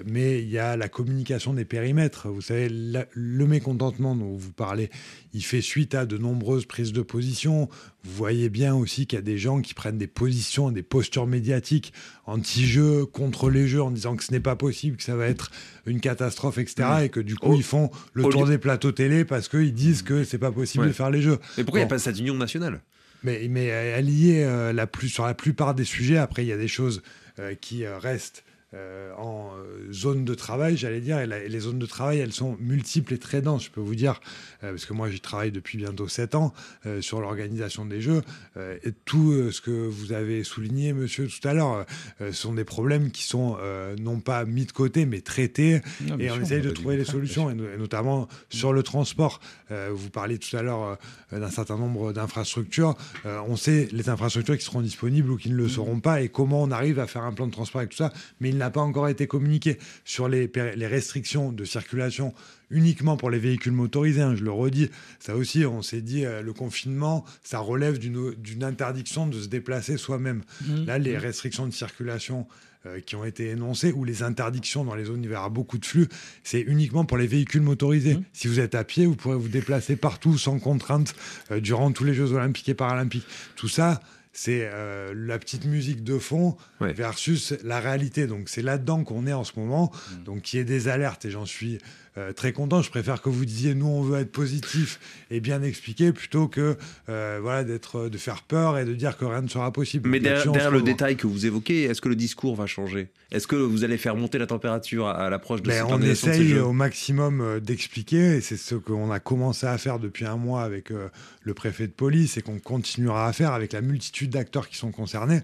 mais 0.06 0.40
il 0.40 0.48
y 0.48 0.58
a 0.58 0.76
la 0.76 0.88
communication 0.88 1.52
des 1.54 1.64
périmètres. 1.64 2.28
Vous 2.28 2.40
savez, 2.40 2.68
le 2.70 3.46
mécontentement 3.46 4.14
dont 4.14 4.36
vous 4.36 4.52
parlez, 4.52 4.90
il 5.32 5.44
fait 5.44 5.60
suite 5.60 5.94
à 5.94 6.06
de 6.06 6.16
nombreuses 6.16 6.66
prises 6.66 6.92
de 6.92 7.02
position. 7.02 7.68
Vous 8.04 8.14
voyez 8.14 8.48
bien 8.48 8.74
aussi 8.74 9.06
qu'il 9.06 9.16
y 9.16 9.20
a 9.20 9.22
des 9.22 9.38
gens 9.38 9.60
qui 9.60 9.74
prennent 9.74 9.98
des 9.98 10.08
positions, 10.08 10.72
des 10.72 10.82
postures 10.82 11.26
médiatiques 11.26 11.92
anti-jeu, 12.26 13.06
contre 13.06 13.48
les 13.48 13.68
jeux, 13.68 13.82
en 13.82 13.90
disant 13.90 14.16
que 14.16 14.24
ce 14.24 14.32
n'est 14.32 14.40
pas 14.40 14.56
possible, 14.56 14.96
que 14.96 15.02
ça 15.04 15.14
va 15.14 15.26
être 15.26 15.50
une 15.86 16.00
catastrophe, 16.00 16.58
etc. 16.58 16.88
Mm. 16.88 17.02
Et 17.04 17.08
que 17.10 17.20
du 17.20 17.36
coup, 17.36 17.52
oh. 17.52 17.56
ils 17.56 17.62
font 17.62 17.90
le 18.12 18.24
tour 18.24 18.46
des 18.46 18.58
plateaux 18.58 18.92
télé 18.92 19.24
parce 19.24 19.48
qu'ils 19.48 19.74
disent 19.74 20.02
que 20.02 20.24
c'est 20.24 20.38
pas 20.38 20.52
possible 20.52 20.86
de 20.86 20.92
faire 20.92 21.10
les 21.10 21.22
jeux. 21.22 21.38
Mais 21.56 21.64
pourquoi 21.64 21.80
il 21.80 21.84
n'y 21.84 21.86
a 21.86 21.90
pas 21.90 21.98
cette 21.98 22.18
union 22.18 22.34
nationale? 22.34 22.80
Mais, 23.22 23.46
mais 23.48 23.70
allié 23.70 24.42
euh, 24.42 24.72
la 24.72 24.86
plus, 24.86 25.08
sur 25.08 25.24
la 25.24 25.34
plupart 25.34 25.74
des 25.74 25.84
sujets, 25.84 26.18
après, 26.18 26.44
il 26.44 26.48
y 26.48 26.52
a 26.52 26.56
des 26.56 26.68
choses 26.68 27.02
euh, 27.38 27.54
qui 27.54 27.84
euh, 27.84 27.98
restent 27.98 28.44
euh, 28.74 29.12
en 29.18 29.50
euh, 29.58 29.92
zone 29.92 30.24
de 30.24 30.34
travail, 30.34 30.78
j'allais 30.78 31.02
dire, 31.02 31.18
et, 31.18 31.26
les 31.26 31.60
zones 31.60 31.78
de 31.78 31.84
travail, 31.84 32.20
elles 32.20 32.32
sont 32.32 32.56
multiples 32.58 33.12
et 33.12 33.18
très 33.18 33.42
denses, 33.42 33.64
je 33.64 33.70
peux 33.70 33.82
vous 33.82 33.94
dire, 33.94 34.18
euh, 34.64 34.70
parce 34.70 34.86
que 34.86 34.94
moi 34.94 35.10
j'y 35.10 35.20
travaille 35.20 35.52
depuis 35.52 35.76
bientôt 35.76 36.08
7 36.08 36.34
ans 36.34 36.54
sur 37.00 37.20
l'organisation 37.20 37.84
des 37.84 38.00
jeux, 38.00 38.22
et 38.56 38.92
tout 39.04 39.50
ce 39.50 39.60
que 39.60 39.70
vous 39.70 40.12
avez 40.12 40.42
souligné, 40.44 40.92
monsieur, 40.92 41.28
tout 41.28 41.46
à 41.46 41.54
l'heure, 41.54 41.86
sont 42.32 42.54
des 42.54 42.64
problèmes 42.64 43.10
qui 43.10 43.24
sont 43.24 43.56
non 44.00 44.20
pas 44.20 44.44
mis 44.44 44.66
de 44.66 44.72
côté, 44.72 45.06
mais 45.06 45.20
traités, 45.20 45.80
et 46.18 46.30
on 46.30 46.40
essaye 46.40 46.62
de 46.62 46.70
trouver 46.70 46.96
des 46.96 47.04
solutions, 47.04 47.50
et, 47.50 47.54
notamment 47.54 48.28
sur 48.50 48.72
le 48.72 48.82
transport. 48.82 49.40
vous 49.70 50.10
parliez 50.10 50.38
tout 50.38 50.56
à 50.56 50.62
l'heure 50.62 50.98
d'un 51.30 51.50
certain 51.50 51.76
nombre 51.76 52.12
d'infrastructures, 52.12 52.96
on 53.24 53.56
sait 53.56 53.88
les 53.92 54.08
infrastructures 54.08 54.58
qui 54.58 54.64
seront 54.64 54.82
disponibles 54.82 55.30
ou 55.30 55.36
qui 55.36 55.50
ne 55.50 55.56
le 55.56 55.64
mmh. 55.64 55.70
seront 55.70 56.00
pas, 56.00 56.22
et 56.22 56.28
comment 56.28 56.62
on 56.62 56.70
arrive 56.70 56.98
à 56.98 57.06
faire 57.06 57.22
un 57.22 57.32
plan 57.32 57.46
de 57.46 57.52
transport 57.52 57.80
avec 57.80 57.90
tout 57.90 57.98
ça, 57.98 58.12
mais 58.40 58.50
il 58.50 58.61
n'a 58.62 58.70
pas 58.70 58.80
encore 58.80 59.08
été 59.08 59.26
communiqué 59.26 59.78
sur 60.04 60.28
les, 60.28 60.50
les 60.76 60.86
restrictions 60.86 61.52
de 61.52 61.64
circulation 61.64 62.34
uniquement 62.72 63.16
pour 63.16 63.30
les 63.30 63.38
véhicules 63.38 63.72
motorisés. 63.72 64.22
Hein, 64.22 64.34
je 64.34 64.44
le 64.44 64.50
redis, 64.50 64.90
ça 65.20 65.36
aussi, 65.36 65.64
on 65.64 65.82
s'est 65.82 66.00
dit, 66.00 66.24
euh, 66.24 66.42
le 66.42 66.52
confinement, 66.52 67.24
ça 67.42 67.58
relève 67.58 67.98
d'une 67.98 68.64
interdiction 68.64 69.26
de 69.26 69.40
se 69.40 69.48
déplacer 69.48 69.96
soi-même. 69.96 70.42
Mmh. 70.62 70.84
Là, 70.86 70.98
les 70.98 71.14
mmh. 71.14 71.20
restrictions 71.20 71.66
de 71.66 71.72
circulation 71.72 72.46
euh, 72.86 73.00
qui 73.00 73.14
ont 73.14 73.24
été 73.24 73.50
énoncées 73.50 73.92
ou 73.92 74.04
les 74.04 74.22
interdictions 74.22 74.84
dans 74.84 74.94
les 74.94 75.04
zones 75.04 75.20
où 75.20 75.24
il 75.24 75.30
y 75.30 75.36
aura 75.36 75.50
beaucoup 75.50 75.78
de 75.78 75.86
flux, 75.86 76.08
c'est 76.42 76.60
uniquement 76.60 77.04
pour 77.04 77.18
les 77.18 77.26
véhicules 77.26 77.62
motorisés. 77.62 78.14
Mmh. 78.14 78.24
Si 78.32 78.48
vous 78.48 78.58
êtes 78.58 78.74
à 78.74 78.84
pied, 78.84 79.06
vous 79.06 79.14
pourrez 79.14 79.36
vous 79.36 79.48
déplacer 79.48 79.96
partout 79.96 80.38
sans 80.38 80.58
contrainte 80.58 81.14
euh, 81.50 81.60
durant 81.60 81.92
tous 81.92 82.04
les 82.04 82.14
Jeux 82.14 82.32
olympiques 82.32 82.68
et 82.68 82.74
paralympiques. 82.74 83.26
Tout 83.54 83.68
ça, 83.68 84.00
c'est 84.32 84.62
euh, 84.62 85.12
la 85.14 85.38
petite 85.38 85.66
musique 85.66 86.02
de 86.02 86.18
fond 86.18 86.56
versus 86.80 87.54
la 87.62 87.80
réalité. 87.80 88.26
Donc 88.26 88.48
c'est 88.48 88.62
là-dedans 88.62 89.04
qu'on 89.04 89.26
est 89.26 89.32
en 89.32 89.44
ce 89.44 89.52
moment. 89.56 89.92
Mm. 89.92 90.24
Donc 90.24 90.42
qui 90.42 90.58
est 90.58 90.64
des 90.64 90.88
alertes 90.88 91.24
et 91.26 91.30
j'en 91.30 91.44
suis 91.44 91.78
euh, 92.18 92.32
très 92.32 92.52
content. 92.52 92.82
Je 92.82 92.90
préfère 92.90 93.20
que 93.20 93.28
vous 93.28 93.44
disiez 93.44 93.74
nous 93.74 93.86
on 93.86 94.02
veut 94.02 94.20
être 94.20 94.32
positif 94.32 95.00
et 95.30 95.40
bien 95.40 95.62
expliqué 95.62 96.12
plutôt 96.12 96.48
que 96.48 96.76
euh, 97.08 97.38
voilà 97.42 97.62
d'être 97.62 98.08
de 98.08 98.18
faire 98.18 98.42
peur 98.42 98.78
et 98.78 98.84
de 98.84 98.94
dire 98.94 99.18
que 99.18 99.26
rien 99.26 99.42
ne 99.42 99.48
sera 99.48 99.70
possible. 99.70 100.08
Mais 100.08 100.20
derrière, 100.20 100.70
le 100.70 100.82
détail 100.82 101.16
que 101.16 101.26
vous 101.26 101.44
évoquez, 101.46 101.84
est-ce 101.84 102.00
que 102.00 102.08
le 102.08 102.16
discours 102.16 102.56
va 102.56 102.66
changer? 102.66 103.08
Est-ce 103.30 103.46
que 103.46 103.56
vous 103.56 103.84
allez 103.84 103.98
faire 103.98 104.16
monter 104.16 104.38
la 104.38 104.46
température 104.46 105.08
à, 105.08 105.30
l'approche 105.30 105.62
de 105.62 105.68
ben, 105.68 105.84
cette 105.84 105.92
On 105.92 106.02
essaye 106.02 106.58
au 106.58 106.72
maximum 106.72 107.60
d'expliquer 107.60 108.36
et 108.36 108.40
c'est 108.40 108.58
ce 108.58 108.74
qu'on 108.74 109.10
a 109.10 109.20
commencé 109.20 109.66
à 109.66 109.78
faire 109.78 109.98
depuis 109.98 110.26
un 110.26 110.36
mois 110.36 110.62
avec 110.62 110.90
le 110.90 111.54
préfet 111.54 111.86
de 111.86 111.92
police 111.92 112.36
et 112.36 112.42
qu'on 112.42 112.58
continuera 112.58 113.26
à 113.26 113.32
faire 113.32 113.52
avec 113.52 113.72
la 113.72 113.80
multitude 113.80 114.21
d'acteurs 114.28 114.68
qui 114.68 114.76
sont 114.76 114.90
concernés. 114.90 115.40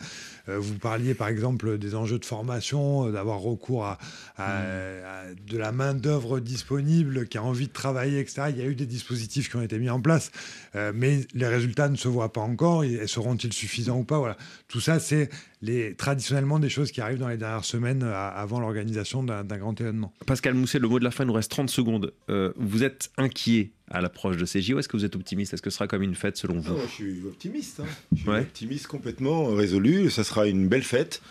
vous 0.47 0.75
parliez 0.79 1.15
par 1.15 1.29
exemple 1.29 1.79
des 1.79 1.95
enjeux 1.95 2.19
de 2.19 2.25
formation, 2.25 3.11
d'avoir 3.11 3.41
recours 3.41 3.85
à, 3.85 3.99
hmm. 4.39 5.35
de 5.51 5.59
la 5.59 5.73
main 5.73 5.95
d'œuvre 5.95 6.41
disponible 6.41 7.27
qui 7.27 7.39
a 7.39 7.43
envie 7.43 7.69
de 7.69 7.73
travailler, 7.73 8.21
etc. 8.21 8.43
Il 8.51 8.59
y 8.59 8.63
a 8.63 8.67
eu 8.67 8.75
des 8.75 8.87
dispositifs 8.87 9.51
qui 9.51 9.57
ont 9.57 9.63
été 9.63 9.79
mis 9.79 9.91
en 9.91 10.01
place, 10.01 10.31
euh, 10.75 10.93
mais 10.95 11.21
les 11.35 11.47
résultats 11.47 11.89
ne 11.89 11.97
se 11.97 12.09
voient 12.09 12.33
pas 12.33 12.41
encore. 12.41 12.85
Et 12.85 13.07
seront-ils 13.07 13.53
suffisants 13.53 13.99
ou 13.99 14.05
pas 14.05 14.19
Voilà. 14.19 14.37
Tout 14.69 14.81
ça, 14.81 14.99
c'est 15.01 15.29
les, 15.63 15.95
traditionnellement 15.95 16.59
des 16.59 16.69
choses 16.69 16.93
qui 16.93 17.01
arrivent 17.01 17.19
dans 17.19 17.29
les 17.29 17.37
dernières 17.37 17.65
semaines 17.65 18.03
euh, 18.03 18.15
avant 18.15 18.61
l'organisation 18.61 19.23
d'un 19.23 19.45
grand 19.45 19.79
événement. 19.81 20.13
Pascal 20.27 20.55
Mousset, 20.55 20.79
le 20.79 20.89
mot 20.89 20.99
de 20.99 21.05
la 21.05 21.11
fin, 21.11 21.25
il 21.25 21.29
nous 21.29 21.33
reste 21.33 21.51
30 21.51 21.71
secondes. 21.71 22.13
Euh, 22.31 22.53
vous 22.57 22.83
êtes 22.83 23.11
inquiet 23.17 23.73
à 23.91 24.01
l'approche 24.01 24.37
de 24.37 24.45
ces 24.45 24.61
JO 24.61 24.79
Est-ce 24.79 24.89
que 24.89 24.97
vous 24.97 25.05
êtes 25.05 25.17
optimiste? 25.17 25.55
Est-ce 25.55 25.63
que 25.63 25.71
ce 25.71 25.77
sera 25.77 25.87
comme 25.87 26.03
une 26.03 26.15
fête 26.15 26.37
selon 26.37 26.59
vous? 26.59 26.77
Je 26.87 26.93
suis 26.93 27.23
optimiste. 27.27 27.81
Hein. 27.81 27.87
Je 28.15 28.23
suis 28.23 28.31
optimiste 28.31 28.87
complètement 28.87 29.47
résolu. 29.47 30.11
Ça 30.11 30.25
sera 30.25 30.47
une 30.47 30.69
belle 30.69 30.83
fête. 30.83 31.23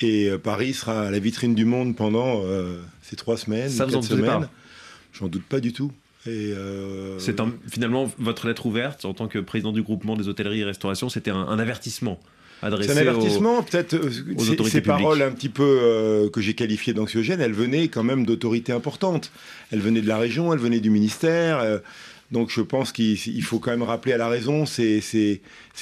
Et 0.00 0.30
Paris 0.42 0.72
sera 0.72 1.02
à 1.02 1.10
la 1.10 1.18
vitrine 1.18 1.54
du 1.54 1.64
monde 1.64 1.94
pendant 1.94 2.42
ces 3.02 3.16
trois 3.16 3.36
semaines, 3.36 3.68
ça 3.68 3.86
quatre 3.86 4.02
semaines. 4.02 4.48
J'en 5.12 5.28
doute 5.28 5.44
pas 5.44 5.60
du 5.60 5.72
tout. 5.72 5.92
Euh, 6.26 7.18
c'est 7.18 7.36
finalement 7.66 8.10
votre 8.18 8.46
lettre 8.46 8.66
ouverte 8.66 9.06
en 9.06 9.14
tant 9.14 9.26
que 9.26 9.38
président 9.38 9.72
du 9.72 9.82
groupement 9.82 10.16
des 10.16 10.28
hôtelleries 10.28 10.60
et 10.60 10.64
restaurations, 10.64 11.08
c'était 11.08 11.30
un, 11.30 11.58
avertissement 11.58 12.20
adressé. 12.62 12.92
C'est 12.92 12.98
un 12.98 13.00
avertissement, 13.00 13.62
peut-être. 13.62 13.94
Euh, 13.94 14.64
ces 14.68 14.80
paroles 14.80 15.22
un 15.22 15.30
petit 15.30 15.48
peu 15.48 15.62
euh, 15.82 16.30
que 16.30 16.40
j'ai 16.40 16.54
qualifiées 16.54 16.92
d'anxiogènes, 16.92 17.40
elles 17.40 17.52
venaient 17.52 17.88
quand 17.88 18.02
même 18.04 18.26
d'autorités 18.26 18.72
importantes. 18.72 19.32
Elles 19.72 19.80
venaient 19.80 20.02
de 20.02 20.08
la 20.08 20.18
région, 20.18 20.52
elles 20.52 20.58
venaient 20.60 20.80
du 20.80 20.90
ministère. 20.90 21.80
Donc 22.30 22.50
je 22.50 22.60
pense 22.60 22.92
qu'il 22.92 23.42
faut 23.42 23.58
quand 23.58 23.72
même 23.72 23.82
rappeler 23.82 24.12
à 24.12 24.16
la 24.16 24.28
raison 24.28 24.64
c'est 24.64 25.02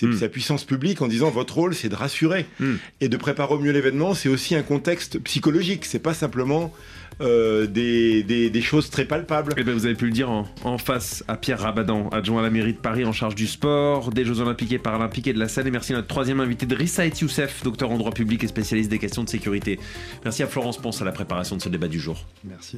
mm. 0.00 0.16
sa 0.16 0.28
puissance 0.28 0.64
publique 0.64 1.02
en 1.02 1.08
disant 1.08 1.30
votre 1.30 1.54
rôle 1.54 1.74
c'est 1.74 1.90
de 1.90 1.94
rassurer 1.94 2.46
mm. 2.58 2.74
et 3.02 3.08
de 3.08 3.16
préparer 3.18 3.54
au 3.54 3.58
mieux 3.58 3.72
l'événement. 3.72 4.14
C'est 4.14 4.30
aussi 4.30 4.54
un 4.54 4.62
contexte 4.62 5.18
psychologique. 5.20 5.84
C'est 5.84 5.98
pas 5.98 6.14
simplement 6.14 6.72
euh, 7.20 7.66
des, 7.66 8.22
des, 8.22 8.60
choses 8.60 8.90
très 8.90 9.04
palpables. 9.04 9.52
Et 9.52 9.60
eh 9.60 9.64
ben 9.64 9.74
vous 9.74 9.86
avez 9.86 9.94
pu 9.94 10.06
le 10.06 10.12
dire 10.12 10.30
en, 10.30 10.78
face 10.78 11.24
à 11.28 11.36
Pierre 11.36 11.60
Rabadan, 11.60 12.08
adjoint 12.10 12.40
à 12.40 12.42
la 12.42 12.50
mairie 12.50 12.74
de 12.74 12.78
Paris 12.78 13.04
en 13.04 13.12
charge 13.12 13.34
du 13.34 13.46
sport, 13.46 14.10
des 14.10 14.24
Jeux 14.24 14.40
Olympiques 14.40 14.72
et 14.72 14.78
Paralympiques 14.78 15.26
et 15.26 15.32
de 15.32 15.38
la 15.38 15.48
scène. 15.48 15.66
Et 15.66 15.70
merci 15.70 15.92
à 15.92 15.96
notre 15.96 16.08
troisième 16.08 16.40
invité 16.40 16.66
de 16.66 16.74
Rissa 16.74 17.06
et 17.06 17.12
Youssef, 17.20 17.62
docteur 17.64 17.90
en 17.90 17.98
droit 17.98 18.12
public 18.12 18.44
et 18.44 18.48
spécialiste 18.48 18.90
des 18.90 18.98
questions 18.98 19.24
de 19.24 19.28
sécurité. 19.28 19.78
Merci 20.24 20.42
à 20.42 20.46
Florence 20.46 20.78
Ponce 20.78 21.00
à 21.00 21.04
la 21.04 21.12
préparation 21.12 21.56
de 21.56 21.62
ce 21.62 21.68
débat 21.68 21.88
du 21.88 21.98
jour. 21.98 22.24
Merci. 22.44 22.76